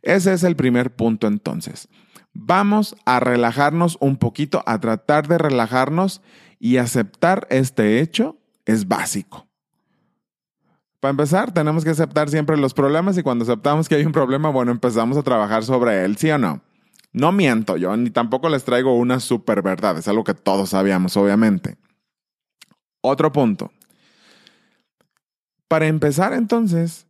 Ese 0.00 0.32
es 0.32 0.44
el 0.44 0.56
primer 0.56 0.94
punto 0.94 1.26
entonces. 1.26 1.88
Vamos 2.32 2.96
a 3.04 3.20
relajarnos 3.20 3.98
un 4.00 4.16
poquito, 4.16 4.62
a 4.66 4.80
tratar 4.80 5.28
de 5.28 5.36
relajarnos 5.36 6.22
y 6.58 6.78
aceptar 6.78 7.46
este 7.50 8.00
hecho 8.00 8.38
es 8.64 8.88
básico. 8.88 9.46
Para 11.04 11.10
empezar, 11.10 11.52
tenemos 11.52 11.84
que 11.84 11.90
aceptar 11.90 12.30
siempre 12.30 12.56
los 12.56 12.72
problemas 12.72 13.18
y 13.18 13.22
cuando 13.22 13.44
aceptamos 13.44 13.90
que 13.90 13.94
hay 13.94 14.06
un 14.06 14.12
problema, 14.12 14.48
bueno, 14.48 14.72
empezamos 14.72 15.18
a 15.18 15.22
trabajar 15.22 15.62
sobre 15.62 16.02
él, 16.02 16.16
¿sí 16.16 16.30
o 16.30 16.38
no? 16.38 16.62
No 17.12 17.30
miento 17.30 17.76
yo, 17.76 17.94
ni 17.94 18.08
tampoco 18.08 18.48
les 18.48 18.64
traigo 18.64 18.96
una 18.96 19.20
super 19.20 19.60
verdad, 19.60 19.98
es 19.98 20.08
algo 20.08 20.24
que 20.24 20.32
todos 20.32 20.70
sabíamos, 20.70 21.14
obviamente. 21.18 21.76
Otro 23.02 23.30
punto. 23.32 23.70
Para 25.68 25.88
empezar 25.88 26.32
entonces 26.32 27.06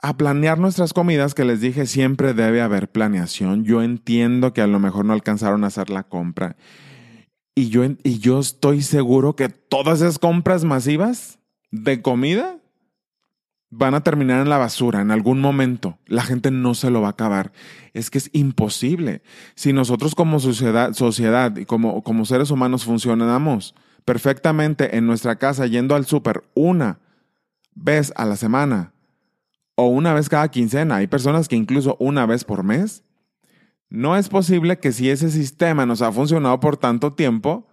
a 0.00 0.16
planear 0.16 0.60
nuestras 0.60 0.92
comidas, 0.92 1.34
que 1.34 1.44
les 1.44 1.60
dije 1.60 1.86
siempre 1.86 2.32
debe 2.32 2.62
haber 2.62 2.92
planeación. 2.92 3.64
Yo 3.64 3.82
entiendo 3.82 4.52
que 4.52 4.62
a 4.62 4.68
lo 4.68 4.78
mejor 4.78 5.04
no 5.04 5.14
alcanzaron 5.14 5.64
a 5.64 5.66
hacer 5.66 5.90
la 5.90 6.04
compra. 6.04 6.54
Y 7.56 7.70
yo, 7.70 7.82
y 8.04 8.20
yo 8.20 8.38
estoy 8.38 8.82
seguro 8.82 9.34
que 9.34 9.48
todas 9.48 10.00
esas 10.00 10.20
compras 10.20 10.62
masivas 10.62 11.40
de 11.72 12.00
comida 12.00 12.60
van 13.76 13.94
a 13.94 14.02
terminar 14.02 14.40
en 14.40 14.48
la 14.48 14.58
basura 14.58 15.00
en 15.00 15.10
algún 15.10 15.40
momento. 15.40 15.98
La 16.06 16.22
gente 16.22 16.50
no 16.50 16.74
se 16.74 16.90
lo 16.90 17.00
va 17.00 17.08
a 17.08 17.10
acabar. 17.10 17.52
Es 17.92 18.10
que 18.10 18.18
es 18.18 18.30
imposible. 18.32 19.22
Si 19.54 19.72
nosotros 19.72 20.14
como 20.14 20.38
sociedad, 20.38 21.56
y 21.56 21.64
como, 21.64 22.02
como 22.02 22.24
seres 22.24 22.50
humanos 22.50 22.84
funcionamos 22.84 23.74
perfectamente 24.04 24.96
en 24.96 25.06
nuestra 25.06 25.36
casa 25.36 25.66
yendo 25.66 25.94
al 25.94 26.06
súper 26.06 26.44
una 26.54 27.00
vez 27.74 28.12
a 28.16 28.24
la 28.26 28.36
semana 28.36 28.92
o 29.74 29.86
una 29.86 30.14
vez 30.14 30.28
cada 30.28 30.48
quincena, 30.48 30.96
hay 30.96 31.08
personas 31.08 31.48
que 31.48 31.56
incluso 31.56 31.96
una 31.98 32.26
vez 32.26 32.44
por 32.44 32.62
mes, 32.62 33.02
no 33.88 34.16
es 34.16 34.28
posible 34.28 34.78
que 34.78 34.92
si 34.92 35.10
ese 35.10 35.30
sistema 35.30 35.84
nos 35.84 36.00
ha 36.00 36.12
funcionado 36.12 36.60
por 36.60 36.76
tanto 36.76 37.14
tiempo, 37.14 37.66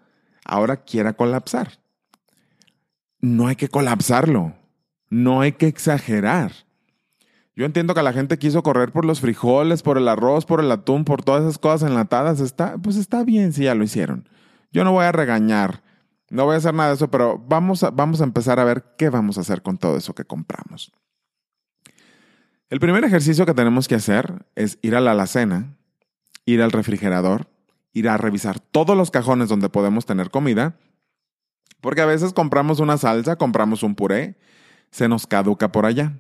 ahora 0.45 0.77
quiera 0.77 1.13
colapsar. 1.13 1.79
No 3.19 3.47
hay 3.47 3.55
que 3.55 3.69
colapsarlo 3.69 4.60
no 5.11 5.41
hay 5.41 5.51
que 5.51 5.67
exagerar. 5.67 6.51
Yo 7.55 7.65
entiendo 7.65 7.93
que 7.93 8.01
la 8.01 8.13
gente 8.13 8.39
quiso 8.39 8.63
correr 8.63 8.91
por 8.91 9.05
los 9.05 9.19
frijoles, 9.19 9.83
por 9.83 9.97
el 9.99 10.07
arroz, 10.07 10.45
por 10.45 10.61
el 10.61 10.71
atún, 10.71 11.03
por 11.05 11.21
todas 11.21 11.43
esas 11.43 11.59
cosas 11.59 11.87
enlatadas. 11.87 12.39
Está, 12.39 12.77
pues 12.77 12.95
está 12.95 13.23
bien 13.23 13.53
si 13.53 13.65
ya 13.65 13.75
lo 13.75 13.83
hicieron. 13.83 14.27
Yo 14.71 14.83
no 14.83 14.93
voy 14.93 15.03
a 15.03 15.11
regañar, 15.11 15.83
no 16.29 16.45
voy 16.45 16.55
a 16.55 16.57
hacer 16.57 16.73
nada 16.73 16.89
de 16.89 16.95
eso, 16.95 17.11
pero 17.11 17.37
vamos 17.37 17.83
a, 17.83 17.91
vamos 17.91 18.21
a 18.21 18.23
empezar 18.23 18.59
a 18.59 18.63
ver 18.63 18.95
qué 18.97 19.09
vamos 19.09 19.37
a 19.37 19.41
hacer 19.41 19.61
con 19.61 19.77
todo 19.77 19.97
eso 19.97 20.15
que 20.15 20.23
compramos. 20.23 20.93
El 22.69 22.79
primer 22.79 23.03
ejercicio 23.03 23.45
que 23.45 23.53
tenemos 23.53 23.89
que 23.89 23.95
hacer 23.95 24.45
es 24.55 24.79
ir 24.81 24.95
a 24.95 25.01
la 25.01 25.11
alacena, 25.11 25.75
ir 26.45 26.61
al 26.61 26.71
refrigerador, 26.71 27.49
ir 27.91 28.07
a 28.07 28.15
revisar 28.15 28.61
todos 28.61 28.95
los 28.95 29.11
cajones 29.11 29.49
donde 29.49 29.67
podemos 29.67 30.05
tener 30.05 30.31
comida 30.31 30.77
Porque 31.81 31.99
a 31.99 32.05
veces 32.05 32.31
compramos 32.31 32.79
una 32.79 32.97
salsa, 32.97 33.35
compramos 33.35 33.83
un 33.83 33.95
puré, 33.95 34.37
se 34.91 35.07
nos 35.07 35.25
caduca 35.27 35.71
por 35.71 35.85
allá. 35.85 36.13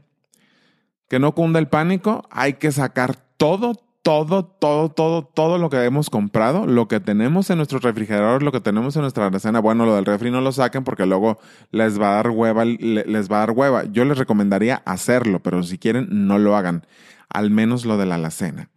Que 1.07 1.19
no 1.19 1.35
cunda 1.35 1.59
el 1.59 1.67
pánico, 1.67 2.23
hay 2.31 2.53
que 2.53 2.71
sacar 2.71 3.17
todo, 3.37 3.75
todo, 4.01 4.45
todo, 4.45 4.89
todo, 4.89 5.23
todo 5.23 5.57
lo 5.57 5.69
que 5.69 5.83
hemos 5.83 6.09
comprado, 6.09 6.65
lo 6.65 6.87
que 6.87 6.99
tenemos 6.99 7.49
en 7.49 7.57
nuestro 7.57 7.79
refrigerador, 7.79 8.43
lo 8.43 8.51
que 8.51 8.61
tenemos 8.61 8.95
en 8.95 9.03
nuestra 9.03 9.27
alacena. 9.27 9.59
Bueno, 9.59 9.85
lo 9.85 9.95
del 9.95 10.05
refri 10.05 10.31
no 10.31 10.41
lo 10.41 10.51
saquen 10.51 10.83
porque 10.83 11.05
luego 11.05 11.37
les 11.71 11.99
va 11.99 12.13
a 12.13 12.15
dar 12.15 12.29
hueva, 12.29 12.65
les 12.65 13.29
va 13.29 13.37
a 13.37 13.39
dar 13.39 13.51
hueva. 13.51 13.83
Yo 13.85 14.05
les 14.05 14.17
recomendaría 14.17 14.81
hacerlo, 14.85 15.41
pero 15.43 15.61
si 15.63 15.77
quieren, 15.77 16.07
no 16.09 16.39
lo 16.39 16.55
hagan. 16.55 16.85
Al 17.29 17.49
menos 17.51 17.85
lo 17.85 17.97
de 17.97 18.05
la 18.05 18.15
alacena. 18.15 18.69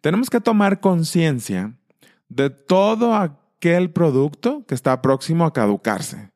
Tenemos 0.00 0.30
que 0.30 0.40
tomar 0.40 0.80
conciencia 0.80 1.74
de 2.28 2.50
todo 2.50 3.14
aquel 3.14 3.90
producto 3.90 4.64
que 4.66 4.74
está 4.74 5.02
próximo 5.02 5.44
a 5.44 5.52
caducarse. 5.52 6.30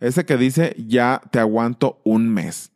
Ese 0.00 0.24
que 0.24 0.36
dice, 0.36 0.74
ya 0.78 1.20
te 1.30 1.40
aguanto 1.40 2.00
un 2.04 2.28
mes. 2.28 2.70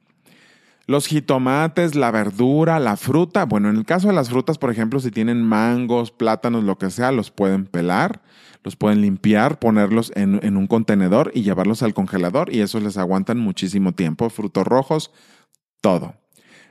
Los 0.86 1.06
jitomates, 1.06 1.94
la 1.94 2.10
verdura, 2.10 2.80
la 2.80 2.96
fruta. 2.96 3.44
Bueno, 3.44 3.70
en 3.70 3.76
el 3.76 3.84
caso 3.84 4.08
de 4.08 4.14
las 4.14 4.30
frutas, 4.30 4.58
por 4.58 4.70
ejemplo, 4.70 4.98
si 4.98 5.10
tienen 5.10 5.42
mangos, 5.42 6.10
plátanos, 6.10 6.64
lo 6.64 6.76
que 6.76 6.90
sea, 6.90 7.12
los 7.12 7.30
pueden 7.30 7.66
pelar, 7.66 8.20
los 8.64 8.74
pueden 8.74 9.00
limpiar, 9.00 9.60
ponerlos 9.60 10.12
en, 10.16 10.56
un 10.56 10.66
contenedor 10.66 11.30
y 11.34 11.42
llevarlos 11.42 11.82
al 11.84 11.94
congelador 11.94 12.52
y 12.52 12.60
esos 12.60 12.82
les 12.82 12.96
aguantan 12.96 13.38
muchísimo 13.38 13.92
tiempo. 13.92 14.28
Frutos 14.28 14.66
rojos, 14.66 15.12
todo. 15.80 16.14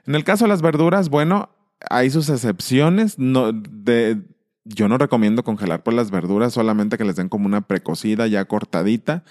En 0.05 0.15
el 0.15 0.25
caso 0.25 0.43
de 0.43 0.49
las 0.49 0.61
verduras, 0.61 1.07
bueno, 1.07 1.49
hay 1.89 2.09
sus 2.09 2.27
excepciones. 2.27 3.17
No, 3.17 3.53
de, 3.53 4.21
yo 4.65 4.89
no 4.89 4.97
recomiendo 4.97 5.43
congelar 5.43 5.83
por 5.83 5.93
las 5.93 6.11
verduras, 6.11 6.51
solamente 6.51 6.97
que 6.97 7.05
les 7.05 7.15
den 7.15 7.29
como 7.29 7.45
una 7.45 7.61
precocida 7.61 8.27
ya 8.27 8.43
cortadita 8.43 9.23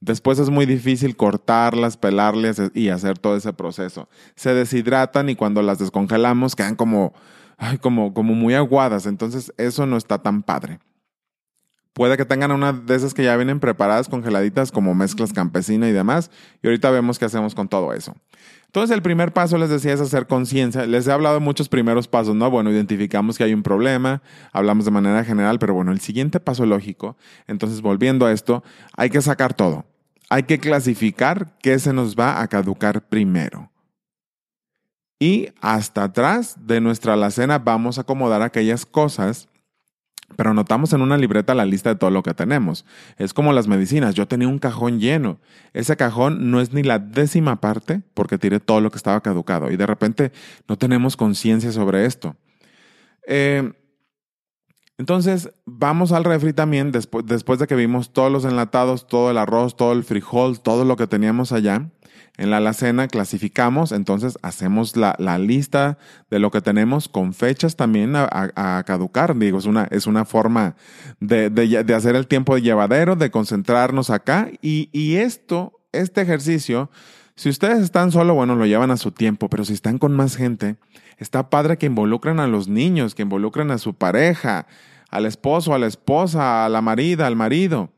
Después 0.00 0.38
es 0.38 0.50
muy 0.50 0.66
difícil 0.66 1.16
cortarlas, 1.16 1.96
pelarlas 1.96 2.60
y 2.74 2.90
hacer 2.90 3.18
todo 3.18 3.36
ese 3.36 3.52
proceso. 3.52 4.08
Se 4.34 4.52
deshidratan 4.52 5.28
y 5.30 5.36
cuando 5.36 5.62
las 5.62 5.78
descongelamos 5.78 6.54
quedan 6.54 6.76
como, 6.76 7.14
como, 7.80 8.12
como 8.12 8.34
muy 8.34 8.54
aguadas. 8.54 9.06
Entonces 9.06 9.52
eso 9.56 9.86
no 9.86 9.96
está 9.96 10.18
tan 10.22 10.42
padre. 10.42 10.80
Puede 11.96 12.18
que 12.18 12.26
tengan 12.26 12.52
una 12.52 12.74
de 12.74 12.94
esas 12.94 13.14
que 13.14 13.24
ya 13.24 13.34
vienen 13.36 13.58
preparadas, 13.58 14.08
congeladitas, 14.08 14.70
como 14.70 14.94
mezclas 14.94 15.32
campesina 15.32 15.88
y 15.88 15.92
demás. 15.92 16.30
Y 16.62 16.66
ahorita 16.66 16.90
vemos 16.90 17.18
qué 17.18 17.24
hacemos 17.24 17.54
con 17.54 17.68
todo 17.68 17.94
eso. 17.94 18.14
Entonces, 18.66 18.94
el 18.94 19.02
primer 19.02 19.32
paso, 19.32 19.56
les 19.58 19.70
decía, 19.70 19.92
es 19.92 20.00
hacer 20.00 20.26
conciencia. 20.26 20.86
Les 20.86 21.06
he 21.06 21.12
hablado 21.12 21.36
de 21.36 21.40
muchos 21.40 21.68
primeros 21.68 22.08
pasos, 22.08 22.34
¿no? 22.34 22.50
Bueno, 22.50 22.70
identificamos 22.70 23.38
que 23.38 23.44
hay 23.44 23.54
un 23.54 23.62
problema, 23.62 24.22
hablamos 24.52 24.84
de 24.84 24.90
manera 24.90 25.24
general, 25.24 25.58
pero 25.58 25.74
bueno, 25.74 25.92
el 25.92 26.00
siguiente 26.00 26.40
paso 26.40 26.66
lógico, 26.66 27.16
entonces 27.46 27.80
volviendo 27.80 28.26
a 28.26 28.32
esto, 28.32 28.62
hay 28.96 29.10
que 29.10 29.22
sacar 29.22 29.54
todo. 29.54 29.86
Hay 30.28 30.42
que 30.42 30.58
clasificar 30.58 31.56
qué 31.62 31.78
se 31.78 31.92
nos 31.92 32.16
va 32.16 32.40
a 32.40 32.48
caducar 32.48 33.08
primero. 33.08 33.70
Y 35.18 35.48
hasta 35.60 36.04
atrás 36.04 36.56
de 36.66 36.80
nuestra 36.80 37.14
alacena 37.14 37.58
vamos 37.58 37.96
a 37.96 38.02
acomodar 38.02 38.42
aquellas 38.42 38.84
cosas 38.84 39.48
pero 40.34 40.50
anotamos 40.50 40.92
en 40.92 41.02
una 41.02 41.16
libreta 41.16 41.54
la 41.54 41.64
lista 41.64 41.90
de 41.90 41.96
todo 41.96 42.10
lo 42.10 42.22
que 42.22 42.34
tenemos. 42.34 42.84
Es 43.16 43.32
como 43.32 43.52
las 43.52 43.68
medicinas. 43.68 44.14
Yo 44.14 44.26
tenía 44.26 44.48
un 44.48 44.58
cajón 44.58 44.98
lleno. 44.98 45.38
Ese 45.72 45.96
cajón 45.96 46.50
no 46.50 46.60
es 46.60 46.72
ni 46.72 46.82
la 46.82 46.98
décima 46.98 47.60
parte 47.60 48.02
porque 48.14 48.38
tiré 48.38 48.58
todo 48.60 48.80
lo 48.80 48.90
que 48.90 48.96
estaba 48.96 49.20
caducado. 49.20 49.70
Y 49.70 49.76
de 49.76 49.86
repente 49.86 50.32
no 50.68 50.76
tenemos 50.76 51.16
conciencia 51.16 51.72
sobre 51.72 52.06
esto. 52.06 52.36
Eh, 53.26 53.72
entonces, 54.98 55.50
vamos 55.66 56.12
al 56.12 56.24
refri 56.24 56.54
también, 56.54 56.90
después, 56.90 57.26
después 57.26 57.58
de 57.58 57.66
que 57.66 57.74
vimos 57.74 58.12
todos 58.12 58.32
los 58.32 58.46
enlatados, 58.46 59.06
todo 59.06 59.30
el 59.30 59.36
arroz, 59.36 59.76
todo 59.76 59.92
el 59.92 60.04
frijol, 60.04 60.60
todo 60.60 60.84
lo 60.86 60.96
que 60.96 61.06
teníamos 61.06 61.52
allá. 61.52 61.90
En 62.36 62.50
la 62.50 62.58
alacena 62.58 63.08
clasificamos, 63.08 63.92
entonces 63.92 64.38
hacemos 64.42 64.94
la, 64.96 65.14
lista 65.38 65.96
de 66.30 66.38
lo 66.38 66.50
que 66.50 66.60
tenemos 66.60 67.08
con 67.08 67.32
fechas 67.32 67.76
también 67.76 68.12
a, 68.14 68.82
caducar. 68.86 69.36
Digo, 69.36 69.58
es 69.58 69.64
una, 69.64 69.84
es 69.90 70.06
una 70.06 70.26
forma 70.26 70.76
de, 71.20 71.48
de, 71.48 71.94
hacer 71.94 72.14
el 72.14 72.26
tiempo 72.26 72.54
de 72.54 72.62
llevadero, 72.62 73.16
de 73.16 73.30
concentrarnos 73.30 74.10
acá. 74.10 74.50
Y, 74.60 74.90
y 74.92 75.16
esto, 75.16 75.80
este 75.92 76.20
ejercicio, 76.20 76.90
si 77.36 77.48
ustedes 77.48 77.78
están 77.78 78.12
solo, 78.12 78.34
bueno, 78.34 78.54
lo 78.54 78.66
llevan 78.66 78.90
a 78.90 78.98
su 78.98 79.12
tiempo, 79.12 79.48
pero 79.48 79.64
si 79.64 79.72
están 79.72 79.98
con 79.98 80.14
más 80.14 80.36
gente, 80.36 80.76
está 81.16 81.48
padre 81.48 81.78
que 81.78 81.86
involucren 81.86 82.38
a 82.38 82.46
los 82.46 82.68
niños, 82.68 83.14
que 83.14 83.22
involucren 83.22 83.70
a 83.70 83.78
su 83.78 83.94
pareja, 83.94 84.66
al 85.08 85.24
esposo, 85.24 85.72
a 85.72 85.78
la 85.78 85.86
esposa, 85.86 86.66
a 86.66 86.68
la 86.68 86.82
marida, 86.82 87.26
al 87.26 87.36
marido. 87.36 87.90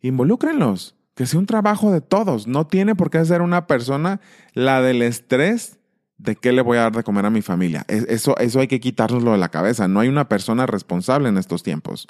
Involúcrenlos 0.00 0.96
que 1.14 1.26
sea 1.26 1.38
un 1.38 1.46
trabajo 1.46 1.92
de 1.92 2.00
todos. 2.00 2.46
No 2.46 2.66
tiene 2.66 2.94
por 2.94 3.10
qué 3.10 3.24
ser 3.24 3.42
una 3.42 3.66
persona 3.66 4.20
la 4.54 4.80
del 4.80 5.02
estrés 5.02 5.78
de 6.18 6.36
qué 6.36 6.52
le 6.52 6.62
voy 6.62 6.78
a 6.78 6.82
dar 6.82 6.92
de 6.92 7.02
comer 7.02 7.26
a 7.26 7.30
mi 7.30 7.42
familia. 7.42 7.84
Eso, 7.88 8.36
eso 8.38 8.60
hay 8.60 8.68
que 8.68 8.80
quitárnoslo 8.80 9.32
de 9.32 9.38
la 9.38 9.48
cabeza. 9.48 9.88
No 9.88 10.00
hay 10.00 10.08
una 10.08 10.28
persona 10.28 10.66
responsable 10.66 11.28
en 11.28 11.36
estos 11.36 11.62
tiempos. 11.62 12.06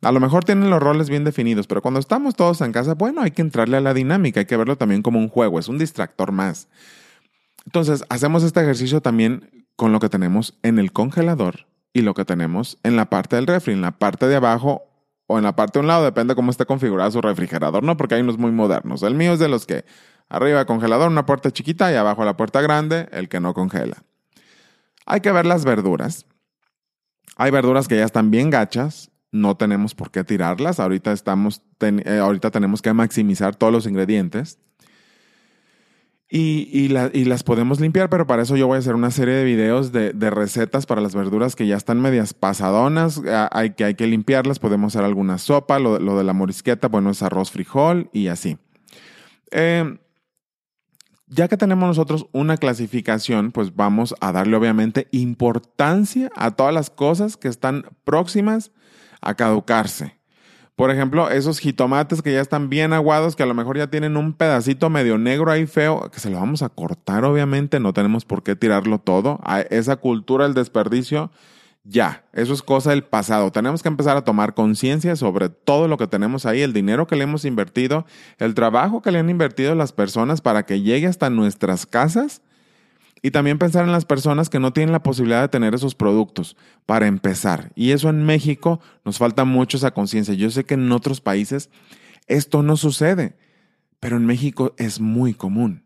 A 0.00 0.12
lo 0.12 0.20
mejor 0.20 0.44
tienen 0.44 0.70
los 0.70 0.80
roles 0.80 1.08
bien 1.08 1.24
definidos, 1.24 1.66
pero 1.66 1.82
cuando 1.82 2.00
estamos 2.00 2.34
todos 2.34 2.60
en 2.60 2.72
casa, 2.72 2.94
bueno, 2.94 3.22
hay 3.22 3.30
que 3.30 3.42
entrarle 3.42 3.76
a 3.76 3.80
la 3.80 3.94
dinámica, 3.94 4.40
hay 4.40 4.46
que 4.46 4.56
verlo 4.56 4.76
también 4.76 5.02
como 5.02 5.20
un 5.20 5.28
juego, 5.28 5.60
es 5.60 5.68
un 5.68 5.78
distractor 5.78 6.32
más. 6.32 6.68
Entonces, 7.66 8.04
hacemos 8.08 8.42
este 8.42 8.60
ejercicio 8.60 9.00
también 9.00 9.66
con 9.76 9.92
lo 9.92 10.00
que 10.00 10.08
tenemos 10.08 10.58
en 10.62 10.80
el 10.80 10.92
congelador 10.92 11.66
y 11.92 12.02
lo 12.02 12.14
que 12.14 12.24
tenemos 12.24 12.78
en 12.82 12.96
la 12.96 13.10
parte 13.10 13.36
del 13.36 13.46
refri. 13.46 13.74
En 13.74 13.80
la 13.80 13.92
parte 13.92 14.26
de 14.26 14.36
abajo 14.36 14.82
o 15.26 15.38
en 15.38 15.44
la 15.44 15.56
parte 15.56 15.78
de 15.78 15.80
un 15.80 15.86
lado, 15.86 16.04
depende 16.04 16.34
cómo 16.34 16.50
esté 16.50 16.66
configurado 16.66 17.10
su 17.10 17.20
refrigerador, 17.20 17.82
¿no? 17.82 17.96
Porque 17.96 18.14
hay 18.14 18.20
unos 18.20 18.38
muy 18.38 18.50
modernos. 18.50 19.02
El 19.02 19.14
mío 19.14 19.34
es 19.34 19.38
de 19.38 19.48
los 19.48 19.66
que 19.66 19.84
arriba 20.28 20.64
congelador, 20.64 21.10
una 21.10 21.26
puerta 21.26 21.50
chiquita 21.50 21.92
y 21.92 21.94
abajo 21.94 22.24
la 22.24 22.36
puerta 22.36 22.60
grande, 22.60 23.08
el 23.12 23.28
que 23.28 23.40
no 23.40 23.54
congela. 23.54 24.02
Hay 25.06 25.20
que 25.20 25.32
ver 25.32 25.46
las 25.46 25.64
verduras. 25.64 26.26
Hay 27.36 27.50
verduras 27.50 27.88
que 27.88 27.96
ya 27.96 28.04
están 28.04 28.30
bien 28.30 28.50
gachas, 28.50 29.10
no 29.30 29.56
tenemos 29.56 29.94
por 29.94 30.10
qué 30.10 30.24
tirarlas. 30.24 30.78
Ahorita, 30.78 31.12
estamos 31.12 31.62
eh, 31.80 32.18
ahorita 32.18 32.50
tenemos 32.50 32.82
que 32.82 32.92
maximizar 32.92 33.56
todos 33.56 33.72
los 33.72 33.86
ingredientes. 33.86 34.58
Y, 36.34 36.88
las 36.88 37.42
podemos 37.42 37.78
limpiar, 37.78 38.08
pero 38.08 38.26
para 38.26 38.40
eso 38.40 38.56
yo 38.56 38.66
voy 38.66 38.76
a 38.76 38.78
hacer 38.78 38.94
una 38.94 39.10
serie 39.10 39.34
de 39.34 39.44
videos 39.44 39.92
de, 39.92 40.12
recetas 40.30 40.86
para 40.86 41.02
las 41.02 41.14
verduras 41.14 41.54
que 41.54 41.66
ya 41.66 41.76
están 41.76 42.00
medias 42.00 42.32
pasadonas, 42.32 43.20
hay 43.50 43.74
que, 43.74 43.84
hay 43.84 43.96
que 43.96 44.06
limpiarlas, 44.06 44.58
podemos 44.58 44.96
hacer 44.96 45.04
alguna 45.04 45.36
sopa, 45.36 45.78
lo, 45.78 45.98
de 45.98 46.24
la 46.24 46.32
morisqueta, 46.32 46.88
bueno, 46.88 47.10
es 47.10 47.22
arroz, 47.22 47.50
frijol 47.50 48.08
y 48.14 48.28
así. 48.28 48.56
Em, 49.50 49.98
ya 51.26 51.48
que 51.48 51.58
tenemos 51.58 51.86
nosotros 51.86 52.26
una 52.32 52.56
clasificación, 52.56 53.52
pues 53.52 53.76
vamos 53.76 54.14
a 54.20 54.32
darle 54.32 54.56
obviamente 54.56 55.08
importancia 55.10 56.30
a 56.34 56.52
todas 56.52 56.72
las 56.72 56.88
cosas 56.88 57.36
que 57.36 57.48
están 57.48 57.84
próximas 58.04 58.72
a 59.20 59.34
caducarse. 59.34 60.21
Por 60.74 60.90
ejemplo, 60.90 61.28
esos 61.28 61.58
jitomates 61.58 62.22
que 62.22 62.32
ya 62.32 62.40
están 62.40 62.70
bien 62.70 62.92
aguados, 62.92 63.36
que 63.36 63.42
a 63.42 63.46
lo 63.46 63.54
mejor 63.54 63.76
ya 63.76 63.88
tienen 63.88 64.16
un 64.16 64.32
pedacito 64.32 64.88
medio 64.88 65.18
negro 65.18 65.50
ahí 65.50 65.66
feo, 65.66 66.10
que 66.10 66.18
se 66.18 66.30
lo 66.30 66.38
vamos 66.38 66.62
a 66.62 66.70
cortar, 66.70 67.24
obviamente, 67.24 67.78
no 67.78 67.92
tenemos 67.92 68.24
por 68.24 68.42
qué 68.42 68.56
tirarlo 68.56 68.98
todo. 68.98 69.38
esa 69.68 69.96
cultura 69.96 70.44
del 70.44 70.54
desperdicio, 70.54 71.30
ya, 71.84 72.24
eso 72.32 72.54
es 72.54 72.62
cosa 72.62 72.90
del 72.90 73.04
pasado. 73.04 73.50
Tenemos 73.52 73.82
que 73.82 73.88
empezar 73.88 74.16
a 74.16 74.24
tomar 74.24 74.54
conciencia 74.54 75.14
sobre 75.16 75.50
todo 75.50 75.88
lo 75.88 75.98
que 75.98 76.06
tenemos 76.06 76.46
ahí, 76.46 76.62
el 76.62 76.72
dinero 76.72 77.06
que 77.06 77.16
le 77.16 77.24
hemos 77.24 77.44
invertido, 77.44 78.06
el 78.38 78.54
trabajo 78.54 79.02
que 79.02 79.10
le 79.10 79.18
han 79.18 79.28
invertido 79.28 79.74
las 79.74 79.92
personas 79.92 80.40
para 80.40 80.64
que 80.64 80.80
llegue 80.80 81.06
hasta 81.06 81.28
nuestras 81.28 81.84
casas 81.84 82.40
y 83.22 83.30
también 83.30 83.58
pensar 83.58 83.84
en 83.84 83.92
las 83.92 84.04
personas 84.04 84.50
que 84.50 84.58
no 84.58 84.72
tienen 84.72 84.92
la 84.92 85.04
posibilidad 85.04 85.40
de 85.40 85.48
tener 85.48 85.74
esos 85.74 85.94
productos, 85.94 86.56
para 86.86 87.06
empezar. 87.06 87.70
Y 87.76 87.92
eso 87.92 88.10
en 88.10 88.24
México 88.24 88.80
nos 89.04 89.18
falta 89.18 89.44
mucho 89.44 89.76
esa 89.76 89.92
conciencia. 89.92 90.34
Yo 90.34 90.50
sé 90.50 90.64
que 90.64 90.74
en 90.74 90.90
otros 90.90 91.20
países 91.20 91.70
esto 92.26 92.62
no 92.62 92.76
sucede, 92.76 93.36
pero 94.00 94.16
en 94.16 94.26
México 94.26 94.74
es 94.76 95.00
muy 95.00 95.34
común. 95.34 95.84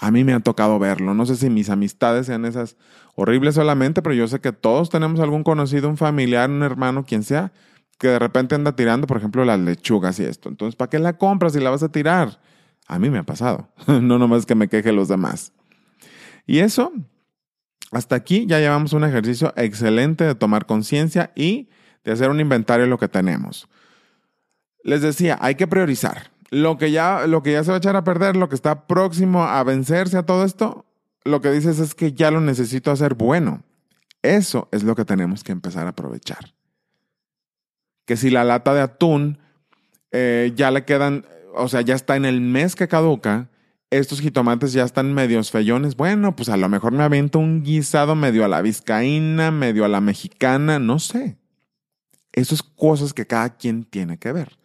A 0.00 0.10
mí 0.10 0.24
me 0.24 0.34
ha 0.34 0.40
tocado 0.40 0.78
verlo. 0.78 1.14
No 1.14 1.24
sé 1.24 1.36
si 1.36 1.48
mis 1.48 1.70
amistades 1.70 2.26
sean 2.26 2.44
esas 2.44 2.76
horribles 3.14 3.54
solamente, 3.54 4.02
pero 4.02 4.14
yo 4.14 4.28
sé 4.28 4.40
que 4.40 4.52
todos 4.52 4.90
tenemos 4.90 5.20
algún 5.20 5.44
conocido, 5.44 5.88
un 5.88 5.96
familiar, 5.96 6.50
un 6.50 6.62
hermano, 6.62 7.06
quien 7.06 7.22
sea, 7.22 7.52
que 7.98 8.08
de 8.08 8.18
repente 8.18 8.54
anda 8.54 8.76
tirando, 8.76 9.06
por 9.06 9.16
ejemplo, 9.16 9.44
las 9.46 9.60
lechugas 9.60 10.18
y 10.18 10.24
esto. 10.24 10.50
Entonces, 10.50 10.76
¿para 10.76 10.90
qué 10.90 10.98
la 10.98 11.16
compras 11.16 11.54
si 11.54 11.60
la 11.60 11.70
vas 11.70 11.82
a 11.82 11.90
tirar? 11.90 12.40
A 12.86 12.98
mí 12.98 13.08
me 13.08 13.18
ha 13.18 13.22
pasado. 13.22 13.68
no 13.86 14.18
nomás 14.18 14.44
que 14.44 14.54
me 14.54 14.68
queje 14.68 14.92
los 14.92 15.08
demás. 15.08 15.52
Y 16.46 16.58
eso, 16.58 16.92
hasta 17.90 18.16
aquí 18.16 18.46
ya 18.46 18.58
llevamos 18.58 18.92
un 18.92 19.04
ejercicio 19.04 19.52
excelente 19.56 20.24
de 20.24 20.34
tomar 20.34 20.66
conciencia 20.66 21.32
y 21.34 21.68
de 22.04 22.12
hacer 22.12 22.30
un 22.30 22.40
inventario 22.40 22.84
de 22.84 22.90
lo 22.90 22.98
que 22.98 23.08
tenemos. 23.08 23.68
Les 24.82 25.00
decía, 25.02 25.38
hay 25.40 25.54
que 25.54 25.66
priorizar. 25.66 26.30
Lo 26.50 26.76
que, 26.76 26.90
ya, 26.90 27.26
lo 27.26 27.42
que 27.42 27.52
ya 27.52 27.64
se 27.64 27.70
va 27.70 27.76
a 27.76 27.78
echar 27.78 27.96
a 27.96 28.04
perder, 28.04 28.36
lo 28.36 28.48
que 28.48 28.54
está 28.54 28.86
próximo 28.86 29.44
a 29.44 29.62
vencerse 29.64 30.18
a 30.18 30.26
todo 30.26 30.44
esto, 30.44 30.84
lo 31.24 31.40
que 31.40 31.50
dices 31.50 31.78
es 31.78 31.94
que 31.94 32.12
ya 32.12 32.30
lo 32.30 32.40
necesito 32.40 32.90
hacer 32.90 33.14
bueno. 33.14 33.62
Eso 34.22 34.68
es 34.70 34.82
lo 34.82 34.94
que 34.94 35.04
tenemos 35.04 35.42
que 35.42 35.52
empezar 35.52 35.86
a 35.86 35.90
aprovechar. 35.90 36.54
Que 38.04 38.16
si 38.16 38.30
la 38.30 38.44
lata 38.44 38.74
de 38.74 38.82
atún 38.82 39.38
eh, 40.12 40.52
ya 40.54 40.70
le 40.70 40.84
quedan 40.84 41.24
o 41.54 41.68
sea, 41.68 41.80
ya 41.80 41.94
está 41.94 42.16
en 42.16 42.24
el 42.24 42.40
mes 42.40 42.74
que 42.74 42.88
caduca, 42.88 43.48
estos 43.98 44.20
jitomates 44.20 44.72
ya 44.72 44.84
están 44.84 45.12
medios 45.12 45.50
feyones. 45.50 45.96
Bueno, 45.96 46.36
pues 46.36 46.48
a 46.48 46.56
lo 46.56 46.68
mejor 46.68 46.92
me 46.92 47.02
aviento 47.02 47.38
un 47.38 47.62
guisado 47.62 48.14
medio 48.14 48.44
a 48.44 48.48
la 48.48 48.62
vizcaína, 48.62 49.50
medio 49.50 49.84
a 49.84 49.88
la 49.88 50.00
mexicana, 50.00 50.78
no 50.78 50.98
sé. 50.98 51.38
Esas 52.32 52.62
cosas 52.62 53.12
que 53.12 53.26
cada 53.26 53.56
quien 53.56 53.84
tiene 53.84 54.18
que 54.18 54.32
ver. 54.32 54.58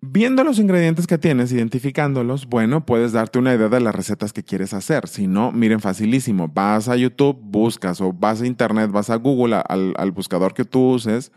Viendo 0.00 0.42
los 0.42 0.58
ingredientes 0.58 1.06
que 1.06 1.16
tienes, 1.16 1.52
identificándolos, 1.52 2.46
bueno, 2.46 2.84
puedes 2.84 3.12
darte 3.12 3.38
una 3.38 3.54
idea 3.54 3.68
de 3.68 3.80
las 3.80 3.94
recetas 3.94 4.32
que 4.32 4.42
quieres 4.42 4.74
hacer. 4.74 5.06
Si 5.06 5.28
no, 5.28 5.52
miren, 5.52 5.80
facilísimo. 5.80 6.48
Vas 6.48 6.88
a 6.88 6.96
YouTube, 6.96 7.38
buscas 7.40 8.00
o 8.00 8.12
vas 8.12 8.42
a 8.42 8.46
Internet, 8.46 8.90
vas 8.90 9.10
a 9.10 9.16
Google, 9.16 9.62
al 9.66 10.10
buscador 10.10 10.54
que 10.54 10.64
tú 10.64 10.90
uses, 10.90 11.30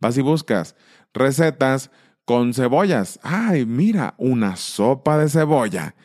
vas 0.00 0.16
y 0.16 0.22
buscas 0.22 0.74
recetas 1.14 1.90
con 2.30 2.54
cebollas. 2.54 3.18
Ay, 3.24 3.66
mira, 3.66 4.14
una 4.16 4.54
sopa 4.54 5.18
de 5.18 5.28
cebolla. 5.28 5.96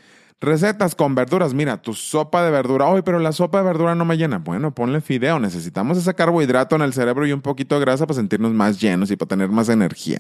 Recetas 0.41 0.95
con 0.95 1.13
verduras. 1.13 1.53
Mira, 1.53 1.79
tu 1.79 1.93
sopa 1.93 2.43
de 2.43 2.49
verdura. 2.49 2.87
Ay, 2.91 3.03
pero 3.03 3.19
la 3.19 3.31
sopa 3.31 3.59
de 3.59 3.65
verdura 3.65 3.93
no 3.93 4.05
me 4.05 4.17
llena. 4.17 4.39
Bueno, 4.39 4.73
ponle 4.73 5.01
fideo. 5.01 5.37
Necesitamos 5.37 5.99
ese 5.99 6.15
carbohidrato 6.15 6.75
en 6.77 6.81
el 6.81 6.93
cerebro 6.93 7.27
y 7.27 7.31
un 7.31 7.41
poquito 7.41 7.75
de 7.75 7.81
grasa 7.81 8.07
para 8.07 8.15
sentirnos 8.15 8.53
más 8.53 8.81
llenos 8.81 9.11
y 9.11 9.17
para 9.17 9.29
tener 9.29 9.49
más 9.49 9.69
energía 9.69 10.17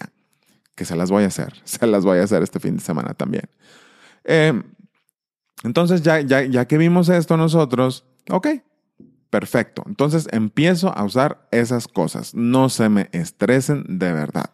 que 0.75 0.85
se 0.85 0.95
las 0.95 1.09
voy 1.09 1.23
a 1.23 1.27
hacer, 1.27 1.55
se 1.63 1.87
las 1.87 2.05
voy 2.05 2.19
a 2.19 2.23
hacer 2.23 2.43
este 2.43 2.59
fin 2.59 2.75
de 2.75 2.83
semana 2.83 3.15
también. 3.15 3.49
Eh, 4.25 4.61
entonces, 5.63 6.03
ya, 6.03 6.21
ya, 6.21 6.43
ya 6.43 6.67
que 6.67 6.77
vimos 6.77 7.09
esto 7.09 7.35
nosotros, 7.35 8.05
ok, 8.29 8.47
perfecto. 9.31 9.81
Entonces 9.87 10.27
empiezo 10.31 10.95
a 10.95 11.03
usar 11.03 11.47
esas 11.49 11.87
cosas. 11.87 12.35
No 12.35 12.69
se 12.69 12.89
me 12.89 13.09
estresen 13.11 13.97
de 13.97 14.13
verdad. 14.13 14.51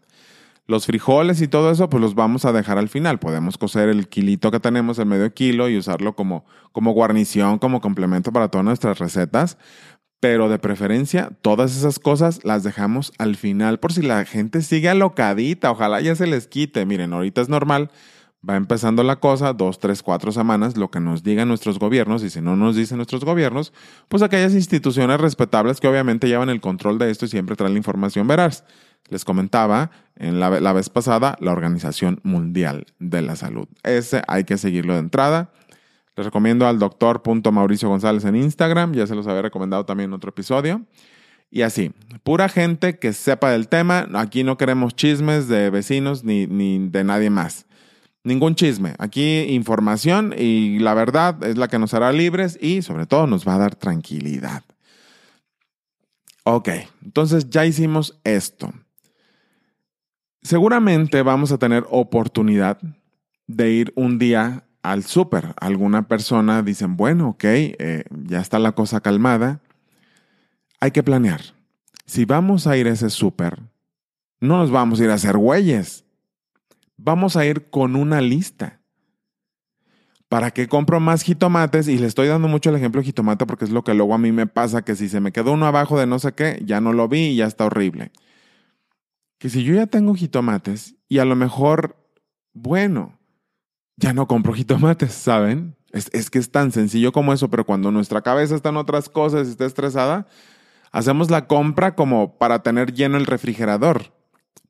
Los 0.71 0.85
frijoles 0.85 1.41
y 1.41 1.49
todo 1.49 1.69
eso, 1.69 1.89
pues 1.89 1.99
los 1.99 2.15
vamos 2.15 2.45
a 2.45 2.53
dejar 2.53 2.77
al 2.77 2.87
final. 2.87 3.19
Podemos 3.19 3.57
cocer 3.57 3.89
el 3.89 4.07
kilito 4.07 4.51
que 4.51 4.61
tenemos, 4.61 4.99
el 4.99 5.05
medio 5.05 5.33
kilo, 5.33 5.67
y 5.67 5.77
usarlo 5.77 6.15
como, 6.15 6.45
como 6.71 6.93
guarnición, 6.93 7.59
como 7.59 7.81
complemento 7.81 8.31
para 8.31 8.47
todas 8.47 8.63
nuestras 8.63 8.97
recetas. 8.97 9.57
Pero 10.21 10.47
de 10.47 10.59
preferencia, 10.59 11.31
todas 11.41 11.75
esas 11.75 11.99
cosas 11.99 12.45
las 12.45 12.63
dejamos 12.63 13.11
al 13.17 13.35
final 13.35 13.81
por 13.81 13.91
si 13.91 14.01
la 14.01 14.23
gente 14.23 14.61
sigue 14.61 14.87
alocadita. 14.87 15.71
Ojalá 15.71 15.99
ya 15.99 16.15
se 16.15 16.25
les 16.25 16.47
quite. 16.47 16.85
Miren, 16.85 17.11
ahorita 17.11 17.41
es 17.41 17.49
normal. 17.49 17.91
Va 18.49 18.55
empezando 18.55 19.03
la 19.03 19.17
cosa, 19.17 19.51
dos, 19.51 19.77
tres, 19.77 20.01
cuatro 20.01 20.31
semanas, 20.31 20.77
lo 20.77 20.89
que 20.89 21.01
nos 21.01 21.21
digan 21.21 21.49
nuestros 21.49 21.79
gobiernos, 21.79 22.23
y 22.23 22.29
si 22.29 22.39
no 22.39 22.55
nos 22.55 22.77
dicen 22.77 22.97
nuestros 22.97 23.25
gobiernos, 23.25 23.73
pues 24.07 24.23
aquellas 24.23 24.53
instituciones 24.53 25.19
respetables 25.19 25.81
que 25.81 25.87
obviamente 25.89 26.29
llevan 26.29 26.49
el 26.49 26.61
control 26.61 26.97
de 26.97 27.11
esto 27.11 27.25
y 27.25 27.27
siempre 27.27 27.57
traen 27.57 27.73
la 27.73 27.77
información 27.77 28.25
veraz. 28.25 28.63
Les 29.11 29.25
comentaba 29.25 29.91
en 30.15 30.39
la, 30.39 30.61
la 30.61 30.71
vez 30.71 30.89
pasada 30.89 31.35
la 31.41 31.51
Organización 31.51 32.21
Mundial 32.23 32.85
de 32.97 33.21
la 33.21 33.35
Salud. 33.35 33.67
Ese 33.83 34.21
hay 34.29 34.45
que 34.45 34.57
seguirlo 34.57 34.93
de 34.93 34.99
entrada. 34.99 35.51
Les 36.15 36.25
recomiendo 36.25 36.65
al 36.65 36.79
doctor 36.79 37.21
Mauricio 37.51 37.89
González 37.89 38.23
en 38.23 38.37
Instagram, 38.37 38.93
ya 38.93 39.05
se 39.05 39.15
los 39.15 39.27
había 39.27 39.41
recomendado 39.41 39.85
también 39.85 40.09
en 40.09 40.13
otro 40.13 40.29
episodio. 40.29 40.85
Y 41.49 41.63
así, 41.63 41.91
pura 42.23 42.47
gente 42.47 42.99
que 42.99 43.11
sepa 43.11 43.51
del 43.51 43.67
tema, 43.67 44.07
aquí 44.13 44.45
no 44.45 44.57
queremos 44.57 44.95
chismes 44.95 45.49
de 45.49 45.69
vecinos 45.69 46.23
ni, 46.23 46.47
ni 46.47 46.87
de 46.87 47.03
nadie 47.03 47.29
más. 47.29 47.65
Ningún 48.23 48.55
chisme, 48.55 48.93
aquí 48.97 49.39
información 49.49 50.33
y 50.37 50.79
la 50.79 50.93
verdad 50.93 51.43
es 51.43 51.57
la 51.57 51.67
que 51.67 51.79
nos 51.79 51.93
hará 51.93 52.13
libres 52.13 52.57
y 52.61 52.81
sobre 52.81 53.07
todo 53.07 53.27
nos 53.27 53.45
va 53.45 53.55
a 53.55 53.57
dar 53.57 53.75
tranquilidad. 53.75 54.63
Ok, 56.43 56.69
entonces 57.03 57.49
ya 57.49 57.65
hicimos 57.65 58.17
esto. 58.23 58.71
Seguramente 60.41 61.21
vamos 61.21 61.51
a 61.51 61.57
tener 61.57 61.85
oportunidad 61.89 62.79
de 63.47 63.71
ir 63.71 63.93
un 63.95 64.17
día 64.17 64.63
al 64.81 65.03
súper. 65.03 65.53
Alguna 65.59 66.07
persona 66.07 66.63
dicen, 66.63 66.97
bueno, 66.97 67.29
ok, 67.29 67.43
eh, 67.43 68.03
ya 68.25 68.39
está 68.39 68.59
la 68.59 68.71
cosa 68.71 69.01
calmada. 69.01 69.61
Hay 70.79 70.91
que 70.91 71.03
planear. 71.03 71.41
Si 72.05 72.25
vamos 72.25 72.65
a 72.67 72.75
ir 72.75 72.87
a 72.87 72.91
ese 72.91 73.09
súper, 73.09 73.59
no 74.39 74.57
nos 74.57 74.71
vamos 74.71 74.99
a 74.99 75.03
ir 75.03 75.11
a 75.11 75.15
hacer 75.15 75.37
güeyes. 75.37 76.05
Vamos 76.97 77.35
a 77.37 77.45
ir 77.45 77.69
con 77.69 77.95
una 77.95 78.21
lista. 78.21 78.79
¿Para 80.27 80.51
qué 80.51 80.67
compro 80.67 80.99
más 80.99 81.23
jitomates? 81.23 81.87
Y 81.87 81.97
le 81.97 82.07
estoy 82.07 82.27
dando 82.27 82.47
mucho 82.47 82.69
el 82.69 82.77
ejemplo 82.77 83.01
de 83.01 83.05
jitomate 83.05 83.45
porque 83.45 83.65
es 83.65 83.71
lo 83.71 83.83
que 83.83 83.93
luego 83.93 84.13
a 84.13 84.17
mí 84.17 84.31
me 84.31 84.47
pasa, 84.47 84.81
que 84.81 84.95
si 84.95 85.09
se 85.09 85.19
me 85.19 85.31
quedó 85.31 85.51
uno 85.51 85.65
abajo 85.65 85.99
de 85.99 86.07
no 86.07 86.19
sé 86.19 86.31
qué, 86.33 86.61
ya 86.65 86.79
no 86.79 86.93
lo 86.93 87.07
vi 87.07 87.27
y 87.27 87.35
ya 87.35 87.47
está 87.47 87.65
horrible. 87.65 88.11
Que 89.41 89.49
si 89.49 89.63
yo 89.63 89.73
ya 89.73 89.87
tengo 89.87 90.13
jitomates 90.13 90.93
y 91.09 91.17
a 91.17 91.25
lo 91.25 91.35
mejor, 91.35 91.95
bueno, 92.53 93.17
ya 93.97 94.13
no 94.13 94.27
compro 94.27 94.53
jitomates, 94.53 95.13
¿saben? 95.13 95.75
Es, 95.91 96.29
que 96.29 96.37
es 96.37 96.51
tan 96.51 96.71
sencillo 96.71 97.11
como 97.11 97.33
eso, 97.33 97.49
pero 97.49 97.65
cuando 97.65 97.89
nuestra 97.89 98.21
cabeza 98.21 98.53
está 98.53 98.69
en 98.69 98.77
otras 98.77 99.09
cosas 99.09 99.47
y 99.47 99.49
está 99.49 99.65
estresada, 99.65 100.27
hacemos 100.91 101.31
la 101.31 101.47
compra 101.47 101.95
como 101.95 102.37
para 102.37 102.61
tener 102.61 102.93
lleno 102.93 103.17
el 103.17 103.25
refrigerador, 103.25 104.13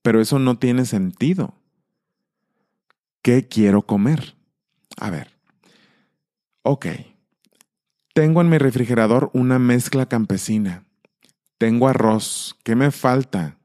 pero 0.02 0.22
eso 0.22 0.40
no 0.40 0.58
tiene 0.58 0.86
sentido. 0.86 1.54
¿Qué 3.22 3.50
quiero 3.50 3.82
comer? 3.82 4.38
A 4.96 5.10
ver, 5.10 5.38
ok, 6.64 6.86
tengo 8.14 8.40
en 8.40 8.48
mi 8.48 8.58
refrigerador 8.58 9.32
una 9.34 9.60
mezcla 9.60 10.06
campesina, 10.06 10.86
tengo 11.58 11.90
arroz, 11.90 12.56
¿qué 12.64 12.78
me 12.78 12.92
falta? 12.92 13.58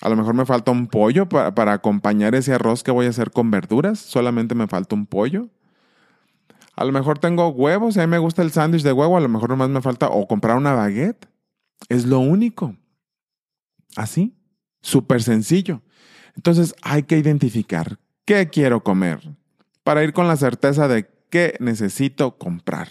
A 0.00 0.08
lo 0.08 0.16
mejor 0.16 0.34
me 0.34 0.44
falta 0.44 0.70
un 0.70 0.88
pollo 0.88 1.28
para, 1.28 1.72
acompañar 1.72 2.34
ese 2.34 2.52
arroz 2.52 2.82
que 2.82 2.90
voy 2.90 3.06
a 3.06 3.10
hacer 3.10 3.30
con 3.30 3.50
verduras. 3.50 3.98
Solamente 3.98 4.54
me 4.54 4.68
falta 4.68 4.94
un 4.94 5.06
pollo. 5.06 5.48
A 6.74 6.84
lo 6.84 6.92
mejor 6.92 7.18
tengo 7.18 7.48
huevos 7.48 7.96
y 7.96 8.00
a 8.00 8.06
mí 8.06 8.10
me 8.10 8.18
gusta 8.18 8.42
el 8.42 8.52
sándwich 8.52 8.82
de 8.82 8.92
huevo. 8.92 9.16
A 9.16 9.20
lo 9.20 9.28
mejor 9.28 9.48
nomás 9.48 9.70
me 9.70 9.80
falta 9.80 10.08
o 10.08 10.26
comprar 10.28 10.56
una 10.56 10.74
baguette. 10.74 11.26
Es 11.88 12.04
lo 12.04 12.18
único. 12.18 12.76
Así. 13.96 14.36
Súper 14.82 15.22
sencillo. 15.22 15.82
Entonces 16.34 16.74
hay 16.82 17.04
que 17.04 17.16
identificar 17.16 17.98
qué 18.26 18.48
quiero 18.50 18.82
comer 18.82 19.34
para 19.82 20.04
ir 20.04 20.12
con 20.12 20.28
la 20.28 20.36
certeza 20.36 20.86
de 20.88 21.08
qué 21.30 21.56
necesito 21.58 22.36
comprar. 22.36 22.88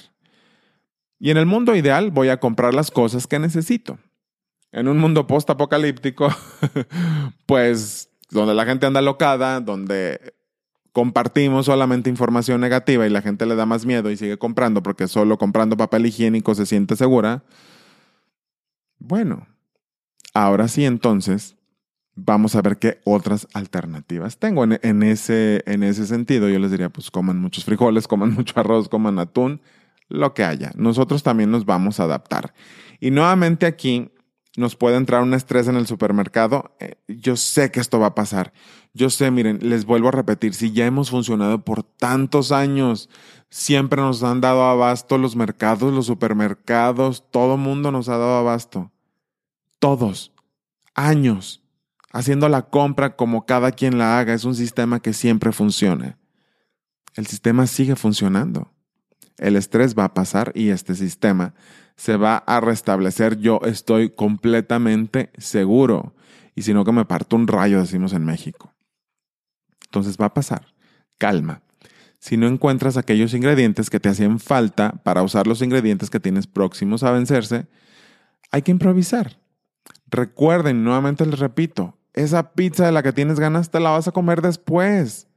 Y 1.20 1.30
en 1.30 1.38
el 1.38 1.46
mundo 1.46 1.76
ideal 1.76 2.10
voy 2.10 2.30
a 2.30 2.40
comprar 2.40 2.74
las 2.74 2.90
cosas 2.90 3.28
que 3.28 3.38
necesito 3.38 4.00
en 4.76 4.90
un 4.90 4.98
mundo 4.98 5.26
post-apocalíptico, 5.26 6.28
pues 7.46 8.10
donde 8.30 8.54
la 8.54 8.66
gente 8.66 8.86
anda 8.86 9.02
locada, 9.02 9.62
donde 9.62 10.34
compartimos 10.92 11.68
solamente 11.68 12.10
información 12.10 12.60
negativa 12.60 13.08
y 13.08 13.10
la 13.10 13.22
gente 13.22 13.46
le 13.46 13.56
da 13.56 13.66
más 13.66 13.86
miedo 13.86 14.12
y 14.12 14.18
sigue 14.18 14.38
comprando 14.38 14.84
porque 14.84 15.08
solo 15.08 15.38
comprando 15.38 15.78
papel 15.78 16.06
higiénico 16.06 16.56
se 16.56 16.66
siente 16.66 16.98
segura, 16.98 17.44
bueno, 19.00 19.48
ahora 20.34 20.68
sí 20.68 20.84
entonces 20.84 21.56
vamos 22.14 22.56
a 22.56 22.62
ver 22.62 22.78
qué 22.78 23.00
otras 23.06 23.48
alternativas 23.54 24.40
tengo. 24.40 24.66
En, 24.66 25.04
ese, 25.04 25.64
en 25.66 25.84
ese 25.84 26.06
sentido 26.06 26.50
yo 26.50 26.60
les 26.60 26.72
diría, 26.72 26.90
pues 26.90 27.12
coman 27.12 27.40
muchos 27.40 27.64
frijoles, 27.64 28.10
coman 28.10 28.34
mucho 28.36 28.60
arroz, 28.60 28.90
coman 28.90 29.20
atún, 29.20 29.62
lo 30.10 30.34
que 30.34 30.44
haya. 30.44 30.72
Nosotros 30.76 31.24
también 31.24 31.50
nos 31.50 31.66
vamos 31.66 32.02
a 32.02 32.04
adaptar. 32.04 32.54
Y 33.00 33.12
nuevamente 33.12 33.66
aquí 33.66 34.12
nos 34.58 34.76
puede 34.76 34.98
entrar 34.98 35.22
un 35.22 35.34
estrés 35.34 35.68
en 35.68 35.76
el 35.76 35.88
supermercado, 35.88 36.76
eh, 36.80 36.96
yo 37.08 37.36
sé 37.36 37.72
que 37.72 37.80
esto 37.80 38.00
va 38.00 38.08
a 38.08 38.16
pasar. 38.16 38.54
Yo 38.94 39.10
sé, 39.10 39.32
miren, 39.32 39.60
les 39.62 39.86
vuelvo 39.86 40.08
a 40.08 40.12
repetir, 40.12 40.54
si 40.54 40.72
ya 40.72 40.86
hemos 40.86 41.10
funcionado 41.10 41.64
por 41.64 41.84
tantos 41.84 42.52
años, 42.52 43.10
siempre 43.50 44.02
nos 44.02 44.24
han 44.24 44.42
dado 44.42 44.64
abasto 44.64 45.18
los 45.18 45.36
mercados, 45.36 45.94
los 45.94 46.06
supermercados, 46.06 47.30
todo 47.32 47.58
mundo 47.58 47.92
nos 47.92 48.10
ha 48.10 48.18
dado 48.18 48.38
abasto. 48.38 48.92
Todos. 49.80 50.32
Años. 50.94 51.62
Haciendo 52.12 52.48
la 52.48 52.70
compra 52.70 53.18
como 53.18 53.46
cada 53.46 53.72
quien 53.72 53.98
la 53.98 54.20
haga. 54.20 54.34
Es 54.34 54.46
un 54.46 54.56
sistema 54.56 55.02
que 55.02 55.14
siempre 55.14 55.52
funciona. 55.52 56.18
El 57.14 57.28
sistema 57.28 57.68
sigue 57.68 57.96
funcionando. 57.96 58.75
El 59.38 59.56
estrés 59.56 59.98
va 59.98 60.06
a 60.06 60.14
pasar 60.14 60.52
y 60.56 60.70
este 60.70 60.96
sistema 60.96 61.54
se 61.96 62.18
va 62.18 62.38
a 62.38 62.60
restablecer, 62.60 63.38
yo 63.38 63.60
estoy 63.66 64.10
completamente 64.10 65.32
seguro. 65.38 66.14
Y 66.56 66.64
si 66.64 66.74
no, 66.74 66.86
que 66.86 66.92
me 66.92 67.06
parto 67.06 67.36
un 67.36 67.48
rayo, 67.48 67.80
decimos 67.80 68.14
en 68.14 68.26
México. 68.26 68.74
Entonces 69.86 70.18
va 70.20 70.26
a 70.26 70.34
pasar. 70.34 70.74
Calma. 71.18 71.62
Si 72.20 72.38
no 72.38 72.48
encuentras 72.48 72.98
aquellos 72.98 73.34
ingredientes 73.34 73.90
que 73.90 74.00
te 74.00 74.10
hacen 74.10 74.40
falta 74.40 74.94
para 75.04 75.22
usar 75.22 75.48
los 75.48 75.62
ingredientes 75.62 76.10
que 76.10 76.20
tienes 76.20 76.48
próximos 76.48 77.04
a 77.04 77.12
vencerse, 77.12 77.68
hay 78.52 78.62
que 78.62 78.72
improvisar. 78.72 79.38
Recuerden, 80.08 80.84
nuevamente 80.84 81.26
les 81.26 81.40
repito, 81.40 81.98
esa 82.14 82.54
pizza 82.54 82.86
de 82.86 82.92
la 82.92 83.04
que 83.04 83.14
tienes 83.14 83.40
ganas 83.40 83.70
te 83.70 83.80
la 83.80 83.92
vas 83.92 84.08
a 84.08 84.12
comer 84.12 84.42
después. 84.42 85.28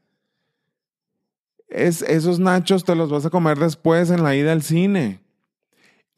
Es, 1.69 2.03
esos 2.03 2.39
nachos 2.39 2.85
te 2.85 2.95
los 2.95 3.11
vas 3.11 3.27
a 3.27 3.31
comer 3.31 3.59
después 3.59 4.11
en 4.11 4.23
la 4.23 4.35
ida 4.35 4.53
al 4.53 4.63
cine 4.63 5.21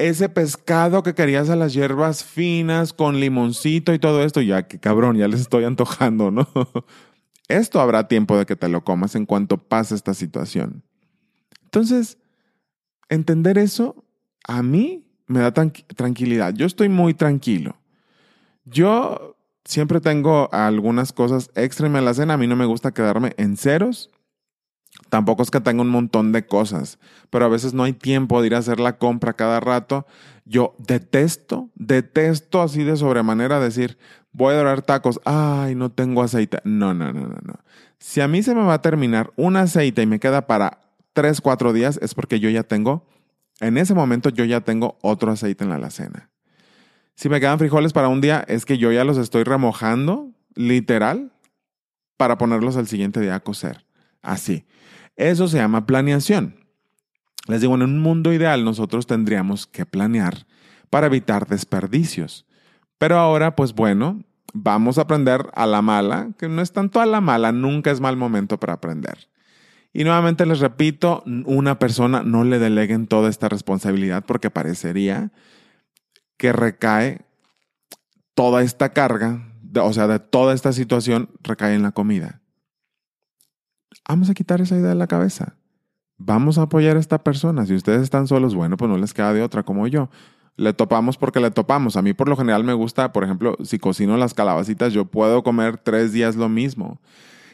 ese 0.00 0.30
pescado 0.30 1.02
que 1.02 1.14
querías 1.14 1.50
a 1.50 1.56
las 1.56 1.74
hierbas 1.74 2.24
finas 2.24 2.94
con 2.94 3.20
limoncito 3.20 3.92
y 3.92 3.98
todo 3.98 4.24
esto, 4.24 4.40
ya 4.40 4.66
que 4.66 4.80
cabrón, 4.80 5.16
ya 5.18 5.28
les 5.28 5.42
estoy 5.42 5.64
antojando, 5.64 6.30
¿no? 6.30 6.48
Esto 7.48 7.80
habrá 7.80 8.08
tiempo 8.08 8.38
de 8.38 8.46
que 8.46 8.56
te 8.56 8.68
lo 8.68 8.82
comas 8.82 9.14
en 9.14 9.26
cuanto 9.26 9.58
pase 9.58 9.94
esta 9.94 10.14
situación. 10.14 10.84
Entonces, 11.64 12.16
entender 13.10 13.58
eso 13.58 14.04
a 14.46 14.62
mí 14.62 15.04
me 15.26 15.40
da 15.40 15.52
tranquilidad. 15.52 16.54
Yo 16.54 16.64
estoy 16.64 16.88
muy 16.88 17.12
tranquilo. 17.12 17.76
Yo 18.64 19.36
siempre 19.64 20.00
tengo 20.00 20.48
algunas 20.52 21.12
cosas 21.12 21.50
extra 21.56 21.88
en 21.88 22.04
la 22.04 22.14
cena. 22.14 22.34
A 22.34 22.38
mí 22.38 22.46
no 22.46 22.56
me 22.56 22.66
gusta 22.66 22.92
quedarme 22.92 23.34
en 23.36 23.56
ceros. 23.56 24.10
Tampoco 25.09 25.42
es 25.42 25.50
que 25.50 25.61
tenga 25.61 25.83
un 25.83 25.88
montón 25.88 26.33
de 26.33 26.46
cosas, 26.46 26.98
pero 27.31 27.44
a 27.44 27.48
veces 27.48 27.74
no 27.74 27.85
hay 27.85 27.92
tiempo 27.92 28.40
de 28.40 28.48
ir 28.48 28.55
a 28.55 28.59
hacer 28.59 28.81
la 28.81 28.98
compra 28.98 29.33
cada 29.33 29.61
rato. 29.61 30.07
Yo 30.44 30.74
detesto, 30.79 31.70
detesto 31.74 32.62
así 32.62 32.85
de 32.85 32.96
sobremanera 32.96 33.61
decir, 33.61 33.98
voy 34.33 34.55
a 34.55 34.59
dorar 34.59 34.83
tacos, 34.83 35.20
ay, 35.24 35.74
no 35.74 35.90
tengo 35.90 36.22
aceite. 36.22 36.59
No, 36.64 36.94
no, 36.94 37.12
no, 37.12 37.22
no, 37.22 37.38
no. 37.42 37.55
Si 37.98 38.20
a 38.20 38.29
mí 38.29 38.42
se 38.42 38.55
me 38.55 38.62
va 38.62 38.74
a 38.74 38.83
terminar 38.83 39.33
un 39.37 39.57
aceite 39.57 40.03
y 40.03 40.07
me 40.07 40.20
queda 40.20 40.46
para 40.46 40.81
tres, 41.12 41.40
cuatro 41.40 41.72
días, 41.72 41.98
es 42.03 42.14
porque 42.14 42.40
yo 42.40 42.48
ya 42.50 42.62
tengo, 42.62 43.07
en 43.61 43.79
ese 43.79 43.94
momento 43.94 44.31
yo 44.31 44.44
ya 44.44 44.61
tengo 44.61 44.98
otro 45.03 45.33
aceite 45.33 45.64
en 45.64 45.70
la 45.70 45.76
alacena. 45.76 46.31
Si 47.14 47.29
me 47.29 47.40
quedan 47.40 47.59
frijoles 47.59 47.92
para 47.92 48.09
un 48.09 48.20
día, 48.20 48.44
es 48.48 48.64
que 48.64 48.79
yo 48.79 48.90
ya 48.92 49.05
los 49.05 49.18
estoy 49.18 49.44
remojando, 49.44 50.31
literal, 50.55 51.33
para 52.16 52.38
ponerlos 52.38 52.76
al 52.76 52.87
siguiente 52.87 53.20
día 53.20 53.35
a 53.35 53.40
cocer. 53.40 53.85
Así. 54.22 54.64
Eso 55.20 55.48
se 55.48 55.59
llama 55.59 55.85
planeación. 55.85 56.56
Les 57.46 57.61
digo, 57.61 57.74
en 57.74 57.83
un 57.83 57.98
mundo 57.98 58.33
ideal 58.33 58.64
nosotros 58.64 59.06
tendríamos 59.06 59.66
que 59.66 59.85
planear 59.85 60.46
para 60.88 61.09
evitar 61.09 61.46
desperdicios. 61.46 62.46
Pero 62.96 63.18
ahora, 63.18 63.54
pues 63.54 63.74
bueno, 63.74 64.24
vamos 64.54 64.96
a 64.96 65.02
aprender 65.02 65.50
a 65.52 65.66
la 65.66 65.83
mala, 65.83 66.30
que 66.38 66.48
no 66.48 66.62
es 66.62 66.72
tanto 66.72 67.02
a 67.02 67.06
la 67.06 67.20
mala, 67.20 67.52
nunca 67.52 67.90
es 67.90 68.00
mal 68.00 68.16
momento 68.16 68.59
para 68.59 68.72
aprender. 68.72 69.28
Y 69.92 70.04
nuevamente 70.04 70.46
les 70.46 70.61
repito, 70.61 71.22
una 71.44 71.78
persona 71.78 72.22
no 72.22 72.44
le 72.44 72.59
deleguen 72.59 73.06
toda 73.06 73.28
esta 73.28 73.50
responsabilidad 73.50 74.24
porque 74.24 74.48
parecería 74.48 75.33
que 76.38 76.54
recae 76.54 77.26
toda 78.33 78.62
esta 78.62 78.94
carga, 78.94 79.52
o 79.83 79.92
sea, 79.92 80.06
de 80.06 80.18
toda 80.18 80.54
esta 80.54 80.72
situación 80.72 81.28
recae 81.42 81.74
en 81.74 81.83
la 81.83 81.92
comida. 81.92 82.39
Vamos 84.11 84.29
a 84.29 84.35
quitar 84.35 84.61
esa 84.61 84.75
idea 84.75 84.88
de 84.88 84.96
la 84.96 85.07
cabeza. 85.07 85.55
Vamos 86.18 86.59
a 86.59 86.62
apoyar 86.62 86.96
a 86.96 86.99
esta 86.99 87.23
persona. 87.23 87.64
Si 87.64 87.77
ustedes 87.77 88.03
están 88.03 88.27
solos, 88.27 88.57
bueno, 88.57 88.77
pues 88.77 88.90
no 88.90 88.99
les 88.99 89.14
queda 89.14 89.33
de 89.33 89.40
otra 89.40 89.62
como 89.62 89.87
yo. 89.87 90.11
Le 90.57 90.73
topamos 90.73 91.16
porque 91.16 91.38
le 91.38 91.53
topamos. 91.53 91.94
A 91.94 92.03
mí 92.03 92.12
por 92.12 92.29
lo 92.29 92.37
general 92.37 92.64
me 92.64 92.73
gusta, 92.73 93.12
por 93.12 93.23
ejemplo, 93.23 93.57
si 93.62 93.79
cocino 93.79 94.16
las 94.16 94.35
calabacitas, 94.35 94.92
yo 94.92 95.05
puedo 95.05 95.44
comer 95.44 95.79
tres 95.79 96.12
días 96.12 96.35
lo 96.35 96.49
mismo. 96.49 97.01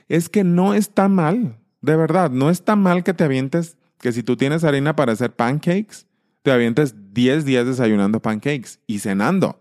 Es 0.09 0.31
que 0.31 0.45
no 0.45 0.73
está 0.73 1.09
mal, 1.09 1.59
de 1.83 1.95
verdad, 1.95 2.31
no 2.31 2.49
está 2.49 2.75
mal 2.75 3.05
que 3.05 3.13
te 3.13 3.25
avientes, 3.25 3.77
que 3.99 4.13
si 4.13 4.23
tú 4.23 4.39
tienes 4.39 4.65
harina 4.65 4.97
para 4.97 5.13
hacer 5.13 5.37
pancakes, 5.37 6.07
te 6.41 6.53
avientes 6.53 7.13
10 7.13 7.45
días 7.45 7.67
desayunando 7.67 8.23
pancakes 8.23 8.79
y 8.87 9.01
cenando. 9.01 9.61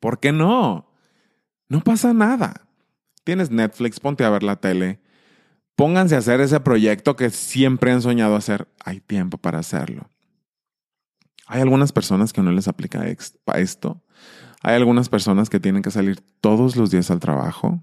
¿Por 0.00 0.20
qué 0.20 0.32
no? 0.32 0.92
No 1.70 1.80
pasa 1.80 2.12
nada. 2.12 2.68
Tienes 3.24 3.50
Netflix, 3.50 4.00
ponte 4.00 4.24
a 4.24 4.28
ver 4.28 4.42
la 4.42 4.56
tele. 4.56 5.00
Pónganse 5.78 6.16
a 6.16 6.18
hacer 6.18 6.40
ese 6.40 6.58
proyecto 6.58 7.14
que 7.14 7.30
siempre 7.30 7.92
han 7.92 8.02
soñado 8.02 8.34
hacer. 8.34 8.66
Hay 8.84 8.98
tiempo 8.98 9.38
para 9.38 9.60
hacerlo. 9.60 10.10
Hay 11.46 11.60
algunas 11.60 11.92
personas 11.92 12.32
que 12.32 12.42
no 12.42 12.50
les 12.50 12.66
aplica 12.66 13.06
esto. 13.06 14.02
Hay 14.60 14.74
algunas 14.74 15.08
personas 15.08 15.48
que 15.48 15.60
tienen 15.60 15.82
que 15.82 15.92
salir 15.92 16.20
todos 16.40 16.74
los 16.74 16.90
días 16.90 17.12
al 17.12 17.20
trabajo. 17.20 17.80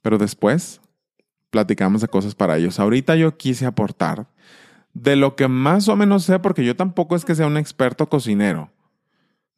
Pero 0.00 0.16
después 0.16 0.80
platicamos 1.50 2.00
de 2.00 2.08
cosas 2.08 2.34
para 2.34 2.56
ellos. 2.56 2.80
Ahorita 2.80 3.14
yo 3.14 3.36
quise 3.36 3.66
aportar 3.66 4.26
de 4.94 5.16
lo 5.16 5.36
que 5.36 5.48
más 5.48 5.86
o 5.86 5.96
menos 5.96 6.24
sé, 6.24 6.38
porque 6.38 6.64
yo 6.64 6.74
tampoco 6.74 7.14
es 7.14 7.26
que 7.26 7.34
sea 7.34 7.46
un 7.46 7.58
experto 7.58 8.08
cocinero. 8.08 8.72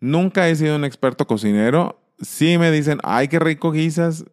Nunca 0.00 0.48
he 0.48 0.56
sido 0.56 0.74
un 0.74 0.84
experto 0.84 1.24
cocinero. 1.28 2.02
Sí 2.20 2.58
me 2.58 2.72
dicen, 2.72 2.98
ay, 3.04 3.28
qué 3.28 3.38
rico 3.38 3.70
guisas. 3.70 4.24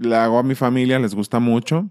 Le 0.00 0.16
hago 0.16 0.38
a 0.38 0.42
mi 0.42 0.54
familia, 0.54 0.98
les 0.98 1.14
gusta 1.14 1.40
mucho. 1.40 1.90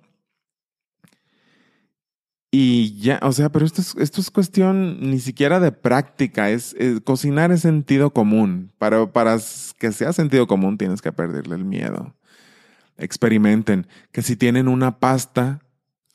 Y 2.51 2.99
ya, 2.99 3.19
o 3.21 3.31
sea, 3.31 3.49
pero 3.49 3.63
esto 3.63 3.81
es, 3.81 3.95
esto 3.95 4.19
es 4.19 4.31
cuestión 4.31 4.99
ni 4.99 5.19
siquiera 5.19 5.59
de 5.59 5.71
práctica, 5.71 6.49
es, 6.49 6.75
cocinar 7.03 7.51
es 7.51 7.61
sentido 7.61 8.09
común. 8.09 8.71
Para, 8.79 9.11
para 9.11 9.37
que 9.77 9.91
sea 9.91 10.11
sentido 10.13 10.47
común 10.47 10.77
tienes 10.79 11.03
que 11.03 11.11
perderle 11.11 11.55
el 11.55 11.65
miedo. 11.65 12.15
Experimenten 12.97 13.85
que 14.11 14.23
si 14.23 14.35
tienen 14.35 14.67
una 14.67 14.99
pasta, 14.99 15.61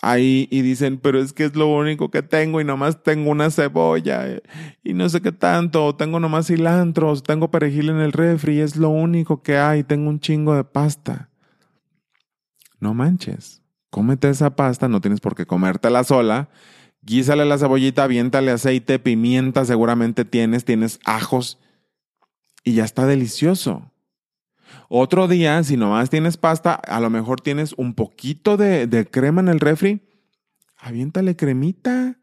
ahí 0.03 0.49
y 0.51 0.63
dicen, 0.63 0.99
pero 0.99 1.21
es 1.21 1.33
que 1.33 1.45
es 1.45 1.55
lo 1.55 1.69
único 1.69 2.11
que 2.11 2.23
tengo 2.23 2.61
y 2.61 2.65
nomás 2.65 3.03
tengo 3.05 3.31
una 3.31 3.51
cebolla 3.51 4.29
eh, 4.29 4.43
y 4.83 4.93
no 4.93 5.09
sé 5.09 5.21
qué 5.21 5.33
tanto, 5.33 5.87
o 5.87 5.97
tengo 5.97 6.21
nomás 6.21 6.49
cilantro, 6.49 7.15
tengo 7.23 7.51
perejil 7.51 7.91
en 7.91 8.01
el 8.01 8.13
refri, 8.13 8.61
es 8.61 8.77
lo 8.77 8.91
único 8.91 9.43
que 9.43 9.57
hay, 9.57 9.85
tengo 9.85 10.11
un 10.11 10.21
chingo 10.21 10.55
de 10.57 10.65
pasta. 10.65 11.31
No 12.85 12.93
manches, 12.93 13.63
cómete 13.89 14.29
esa 14.29 14.57
pasta, 14.57 14.89
no 14.89 15.01
tienes 15.01 15.21
por 15.21 15.35
qué 15.35 15.47
comértela 15.47 16.05
sola, 16.05 16.51
guísale 17.01 17.47
la 17.47 17.57
cebollita, 17.57 18.05
aviéntale 18.05 18.51
aceite, 18.51 18.99
pimienta, 18.99 19.65
seguramente 19.65 20.27
tienes, 20.27 20.67
tienes 20.67 21.01
ajos 21.07 21.59
y 22.63 22.75
ya 22.75 22.85
está 22.85 23.07
delicioso. 23.07 23.91
Otro 24.91 25.29
día, 25.29 25.65
si 25.65 25.79
nomás 25.79 26.11
tienes 26.11 26.37
pasta, 26.37 26.75
a 26.75 27.01
lo 27.01 27.09
mejor 27.09 27.41
tienes 27.41 27.73
un 27.79 27.95
poquito 27.95 28.59
de, 28.59 29.09
crema 29.11 29.41
en 29.41 29.49
el 29.49 29.61
refri. 29.61 30.03
Aviéntale 30.77 31.37
cremita. 31.37 32.19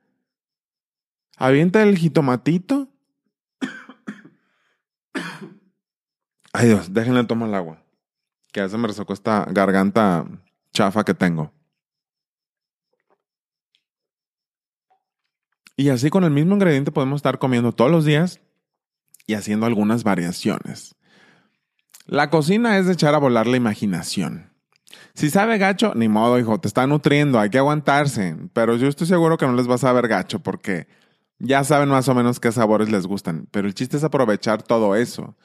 Avienta 1.38 1.82
el 1.82 1.98
jitomatito. 1.98 2.88
Ay 6.54 6.68
Dios, 6.68 6.94
déjenle 6.94 7.24
tomar 7.24 7.50
el 7.50 7.56
agua. 7.56 7.84
Que 8.52 8.60
a 8.60 8.64
veces 8.64 8.78
me 8.78 8.88
resocó 8.88 9.14
esta 9.14 9.48
garganta 9.50 10.28
chafa 10.74 11.04
que 11.04 11.14
tengo. 11.14 11.54
Y 15.76 15.90
así 15.90 16.10
con 16.10 16.24
el 16.24 16.32
mismo 16.32 16.54
ingrediente 16.54 16.92
podemos 16.92 17.18
estar 17.18 17.40
comiendo 17.40 17.72
todos 17.72 17.90
los 17.90 18.06
días 18.06 18.40
y 19.26 19.34
haciendo 19.34 19.66
algunas 19.66 20.04
variaciones. 20.04 20.96
La 22.06 22.30
cocina 22.30 22.78
es 22.78 22.88
de 22.88 22.94
echar 22.94 23.16
a 23.16 23.20
volar 23.20 23.48
la 23.48 23.58
imaginación. 23.58 24.52
Si 25.14 25.30
sabe 25.30 25.58
gacho, 25.58 25.94
ni 25.96 26.08
modo, 26.08 26.40
hijo, 26.40 26.60
te 26.60 26.68
está 26.68 26.88
nutriendo, 26.88 27.40
hay 27.40 27.50
que 27.50 27.58
aguantarse. 27.58 28.38
Pero 28.54 28.76
yo 28.76 28.88
estoy 28.88 29.08
seguro 29.08 29.38
que 29.38 29.46
no 29.46 29.54
les 29.54 29.70
va 29.70 29.76
a 29.76 29.80
saber 29.80 30.08
gacho 30.08 30.40
porque 30.40 30.88
ya 31.40 31.64
saben 31.64 31.90
más 31.90 32.08
o 32.08 32.16
menos 32.16 32.40
qué 32.40 32.52
sabores 32.52 32.90
les 32.90 33.08
gustan. 33.08 33.48
Pero 33.52 33.68
el 33.68 33.74
chiste 33.74 33.98
es 33.98 34.04
aprovechar 34.04 34.62
todo 34.64 34.96
eso. 34.96 35.36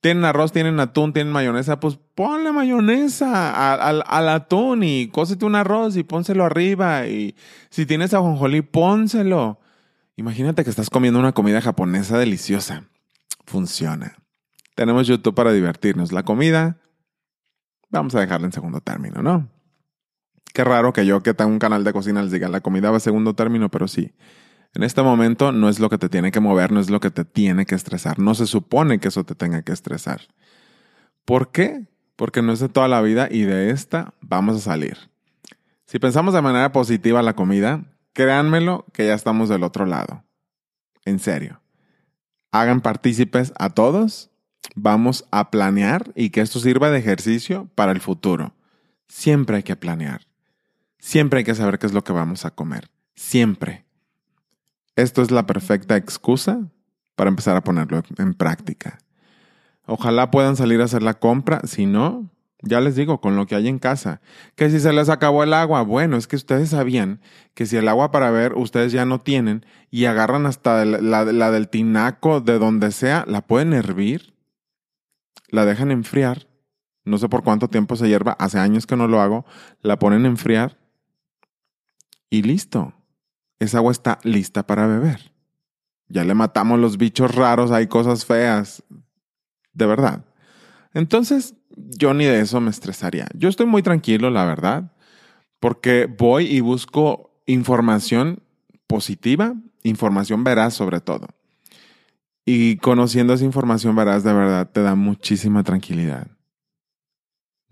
Tienen 0.00 0.24
arroz, 0.24 0.52
tienen 0.52 0.78
atún, 0.78 1.12
tienen 1.12 1.32
mayonesa, 1.32 1.80
pues 1.80 1.98
ponle 2.14 2.52
mayonesa 2.52 3.72
al, 3.72 4.04
al, 4.06 4.28
atún 4.28 4.82
y 4.84 5.08
cósete 5.08 5.44
un 5.44 5.54
arroz 5.54 5.96
y 5.96 6.04
pónselo 6.04 6.44
arriba. 6.44 7.06
Y 7.06 7.34
si 7.70 7.86
tienes 7.86 8.14
ajonjolí, 8.14 8.62
pónselo. 8.62 9.58
Imagínate 10.16 10.64
que 10.64 10.70
estás 10.70 10.90
comiendo 10.90 11.18
una 11.18 11.32
comida 11.32 11.60
japonesa 11.60 12.18
deliciosa. 12.18 12.84
Funciona. 13.46 14.16
Tenemos 14.74 15.06
YouTube 15.06 15.34
para 15.34 15.52
divertirnos. 15.52 16.12
La 16.12 16.22
comida, 16.22 16.78
vamos 17.90 18.14
a 18.14 18.20
dejarla 18.20 18.46
en 18.46 18.52
segundo 18.52 18.80
término, 18.80 19.22
¿no? 19.22 19.48
Qué 20.52 20.64
raro 20.64 20.92
que 20.92 21.04
yo 21.04 21.22
que 21.22 21.34
tengo 21.34 21.50
un 21.50 21.58
canal 21.58 21.84
de 21.84 21.92
cocina 21.92 22.22
les 22.22 22.32
diga, 22.32 22.48
la 22.48 22.60
comida 22.60 22.90
va 22.90 22.96
a 22.96 23.00
segundo 23.00 23.34
término, 23.34 23.70
pero 23.70 23.88
sí. 23.88 24.12
En 24.74 24.82
este 24.82 25.02
momento 25.02 25.52
no 25.52 25.68
es 25.68 25.80
lo 25.80 25.88
que 25.88 25.98
te 25.98 26.08
tiene 26.08 26.30
que 26.32 26.40
mover, 26.40 26.72
no 26.72 26.80
es 26.80 26.90
lo 26.90 27.00
que 27.00 27.10
te 27.10 27.24
tiene 27.24 27.66
que 27.66 27.74
estresar. 27.74 28.18
No 28.18 28.34
se 28.34 28.46
supone 28.46 28.98
que 28.98 29.08
eso 29.08 29.24
te 29.24 29.34
tenga 29.34 29.62
que 29.62 29.72
estresar. 29.72 30.22
¿Por 31.24 31.50
qué? 31.50 31.86
Porque 32.16 32.42
no 32.42 32.52
es 32.52 32.60
de 32.60 32.68
toda 32.68 32.88
la 32.88 33.00
vida 33.00 33.28
y 33.30 33.42
de 33.42 33.70
esta 33.70 34.14
vamos 34.20 34.56
a 34.56 34.60
salir. 34.60 34.96
Si 35.86 35.98
pensamos 35.98 36.34
de 36.34 36.42
manera 36.42 36.72
positiva 36.72 37.22
la 37.22 37.34
comida, 37.34 37.84
créanmelo 38.12 38.84
que 38.92 39.06
ya 39.06 39.14
estamos 39.14 39.48
del 39.48 39.62
otro 39.62 39.86
lado. 39.86 40.24
En 41.04 41.18
serio. 41.18 41.60
Hagan 42.52 42.80
partícipes 42.80 43.52
a 43.58 43.70
todos 43.70 44.30
vamos 44.74 45.24
a 45.30 45.50
planear 45.50 46.12
y 46.14 46.30
que 46.30 46.40
esto 46.42 46.60
sirva 46.60 46.90
de 46.90 46.98
ejercicio 46.98 47.68
para 47.74 47.92
el 47.92 48.00
futuro. 48.00 48.54
Siempre 49.08 49.56
hay 49.56 49.62
que 49.62 49.76
planear. 49.76 50.26
Siempre 50.98 51.38
hay 51.38 51.44
que 51.44 51.54
saber 51.54 51.78
qué 51.78 51.86
es 51.86 51.92
lo 51.92 52.04
que 52.04 52.12
vamos 52.12 52.44
a 52.44 52.50
comer. 52.50 52.88
Siempre. 53.14 53.85
Esto 54.96 55.22
es 55.22 55.30
la 55.30 55.46
perfecta 55.46 55.96
excusa 55.96 56.68
para 57.14 57.28
empezar 57.28 57.56
a 57.56 57.62
ponerlo 57.62 58.02
en 58.18 58.34
práctica. 58.34 58.98
Ojalá 59.86 60.30
puedan 60.30 60.56
salir 60.56 60.80
a 60.80 60.84
hacer 60.84 61.02
la 61.02 61.14
compra. 61.14 61.60
Si 61.64 61.86
no, 61.86 62.28
ya 62.62 62.80
les 62.80 62.96
digo, 62.96 63.20
con 63.20 63.36
lo 63.36 63.46
que 63.46 63.54
hay 63.54 63.68
en 63.68 63.78
casa. 63.78 64.20
Que 64.56 64.68
si 64.70 64.80
se 64.80 64.92
les 64.92 65.08
acabó 65.08 65.44
el 65.44 65.54
agua, 65.54 65.82
bueno, 65.82 66.16
es 66.16 66.26
que 66.26 66.36
ustedes 66.36 66.70
sabían 66.70 67.20
que 67.54 67.66
si 67.66 67.76
el 67.76 67.86
agua 67.86 68.10
para 68.10 68.30
ver 68.30 68.54
ustedes 68.54 68.90
ya 68.90 69.04
no 69.04 69.20
tienen 69.20 69.64
y 69.90 70.06
agarran 70.06 70.46
hasta 70.46 70.84
la, 70.84 71.24
la 71.24 71.50
del 71.52 71.68
tinaco 71.68 72.40
de 72.40 72.58
donde 72.58 72.90
sea, 72.90 73.24
la 73.28 73.46
pueden 73.46 73.72
hervir 73.72 74.36
la 75.48 75.64
dejan 75.64 75.90
enfriar, 75.90 76.48
no 77.04 77.18
sé 77.18 77.28
por 77.28 77.42
cuánto 77.42 77.68
tiempo 77.68 77.96
se 77.96 78.08
hierva, 78.08 78.32
hace 78.32 78.58
años 78.58 78.86
que 78.86 78.96
no 78.96 79.08
lo 79.08 79.20
hago, 79.20 79.44
la 79.82 79.98
ponen 79.98 80.24
a 80.24 80.28
enfriar 80.28 80.78
y 82.30 82.42
listo. 82.42 82.94
Esa 83.58 83.78
agua 83.78 83.92
está 83.92 84.18
lista 84.22 84.66
para 84.66 84.86
beber. 84.86 85.32
Ya 86.08 86.24
le 86.24 86.34
matamos 86.34 86.78
los 86.78 86.98
bichos 86.98 87.34
raros, 87.34 87.70
hay 87.70 87.86
cosas 87.86 88.24
feas. 88.24 88.82
De 89.72 89.86
verdad. 89.86 90.24
Entonces, 90.94 91.54
yo 91.76 92.14
ni 92.14 92.24
de 92.24 92.40
eso 92.40 92.60
me 92.60 92.70
estresaría. 92.70 93.26
Yo 93.34 93.48
estoy 93.48 93.66
muy 93.66 93.82
tranquilo, 93.82 94.30
la 94.30 94.44
verdad, 94.44 94.92
porque 95.60 96.06
voy 96.06 96.46
y 96.46 96.60
busco 96.60 97.42
información 97.46 98.42
positiva, 98.86 99.54
información 99.82 100.44
veraz 100.44 100.74
sobre 100.74 101.00
todo. 101.00 101.28
Y 102.44 102.76
conociendo 102.76 103.34
esa 103.34 103.44
información 103.44 103.96
veraz, 103.96 104.22
de 104.22 104.32
verdad, 104.32 104.70
te 104.70 104.80
da 104.82 104.94
muchísima 104.94 105.64
tranquilidad. 105.64 106.28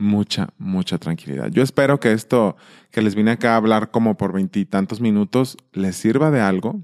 Mucha, 0.05 0.51
mucha 0.59 0.99
tranquilidad. 0.99 1.49
Yo 1.51 1.63
espero 1.63 1.99
que 1.99 2.13
esto 2.13 2.57
que 2.91 3.01
les 3.01 3.15
vine 3.15 3.31
acá 3.31 3.55
a 3.55 3.57
hablar 3.57 3.91
como 3.91 4.19
por 4.19 4.35
veintitantos 4.35 5.01
minutos 5.01 5.57
les 5.73 5.97
sirva 5.97 6.31
de 6.31 6.43
algo. 6.43 6.83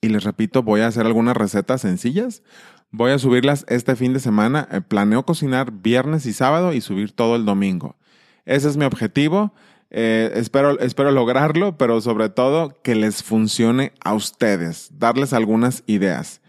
Y 0.00 0.10
les 0.10 0.22
repito, 0.22 0.62
voy 0.62 0.82
a 0.82 0.86
hacer 0.86 1.06
algunas 1.06 1.36
recetas 1.36 1.80
sencillas. 1.80 2.44
Voy 2.92 3.10
a 3.10 3.18
subirlas 3.18 3.66
este 3.68 3.96
fin 3.96 4.12
de 4.12 4.20
semana. 4.20 4.68
Eh, 4.70 4.80
planeo 4.80 5.24
cocinar 5.26 5.72
viernes 5.72 6.24
y 6.26 6.32
sábado 6.32 6.72
y 6.72 6.80
subir 6.80 7.10
todo 7.10 7.34
el 7.34 7.44
domingo. 7.44 7.96
Ese 8.44 8.68
es 8.68 8.76
mi 8.76 8.84
objetivo. 8.84 9.52
Eh, 9.90 10.30
espero, 10.36 10.78
espero 10.78 11.10
lograrlo, 11.10 11.76
pero 11.76 12.00
sobre 12.00 12.28
todo 12.28 12.80
que 12.82 12.94
les 12.94 13.24
funcione 13.24 13.92
a 14.04 14.14
ustedes, 14.14 14.88
darles 14.92 15.32
algunas 15.32 15.82
ideas. 15.86 16.42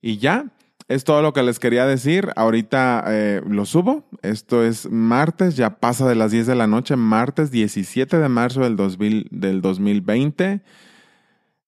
Y 0.00 0.16
ya, 0.16 0.46
es 0.88 1.04
todo 1.04 1.22
lo 1.22 1.32
que 1.32 1.42
les 1.42 1.58
quería 1.58 1.86
decir. 1.86 2.30
Ahorita 2.36 3.04
eh, 3.06 3.42
lo 3.46 3.64
subo. 3.66 4.04
Esto 4.22 4.64
es 4.64 4.90
martes, 4.90 5.56
ya 5.56 5.78
pasa 5.78 6.08
de 6.08 6.14
las 6.14 6.30
10 6.30 6.46
de 6.46 6.54
la 6.54 6.66
noche, 6.66 6.96
martes 6.96 7.50
17 7.50 8.18
de 8.18 8.28
marzo 8.28 8.60
del, 8.60 8.76
2000, 8.76 9.28
del 9.30 9.60
2020. 9.60 10.62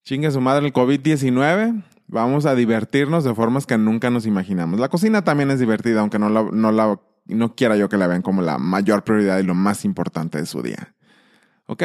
Chingue 0.05 0.31
su 0.31 0.41
madre 0.41 0.67
el 0.67 0.73
COVID-19. 0.73 1.83
Vamos 2.07 2.47
a 2.47 2.55
divertirnos 2.55 3.25
de 3.25 3.35
formas 3.35 3.67
que 3.67 3.79
nunca 3.79 4.11
nos 4.11 4.27
imaginamos. 4.27 4.79
La 4.79 4.89
cocina 4.89 5.25
también 5.25 5.51
es 5.51 5.59
divertida, 5.59 6.01
aunque 6.01 6.19
no, 6.19 6.29
la, 6.29 6.43
no, 6.53 6.71
la, 6.71 7.01
no 7.27 7.55
quiera 7.55 7.77
yo 7.77 7.89
que 7.89 7.97
la 7.97 8.07
vean 8.07 8.23
como 8.23 8.43
la 8.43 8.59
mayor 8.59 9.05
prioridad 9.05 9.39
y 9.39 9.43
lo 9.43 9.55
más 9.55 9.85
importante 9.85 10.39
de 10.39 10.47
su 10.47 10.63
día. 10.63 10.95
¿Ok? 11.67 11.83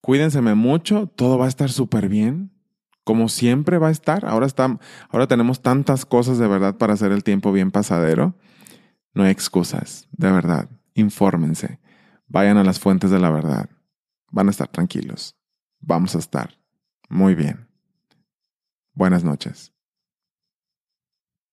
Cuídense 0.00 0.40
mucho, 0.40 1.08
todo 1.14 1.36
va 1.36 1.44
a 1.44 1.48
estar 1.48 1.70
súper 1.70 2.08
bien 2.08 2.57
como 3.08 3.30
siempre 3.30 3.78
va 3.78 3.88
a 3.88 3.90
estar. 3.90 4.26
Ahora, 4.26 4.44
está, 4.44 4.78
ahora 5.08 5.26
tenemos 5.26 5.62
tantas 5.62 6.04
cosas 6.04 6.36
de 6.36 6.46
verdad 6.46 6.76
para 6.76 6.92
hacer 6.92 7.10
el 7.10 7.24
tiempo 7.24 7.52
bien 7.52 7.70
pasadero. 7.70 8.34
No 9.14 9.22
hay 9.22 9.30
excusas, 9.30 10.06
de 10.12 10.30
verdad. 10.30 10.68
Infórmense. 10.92 11.80
Vayan 12.26 12.58
a 12.58 12.64
las 12.64 12.78
fuentes 12.78 13.10
de 13.10 13.18
la 13.18 13.30
verdad. 13.30 13.70
Van 14.30 14.48
a 14.48 14.50
estar 14.50 14.68
tranquilos. 14.68 15.38
Vamos 15.80 16.16
a 16.16 16.18
estar 16.18 16.58
muy 17.08 17.34
bien. 17.34 17.70
Buenas 18.92 19.24
noches. 19.24 19.72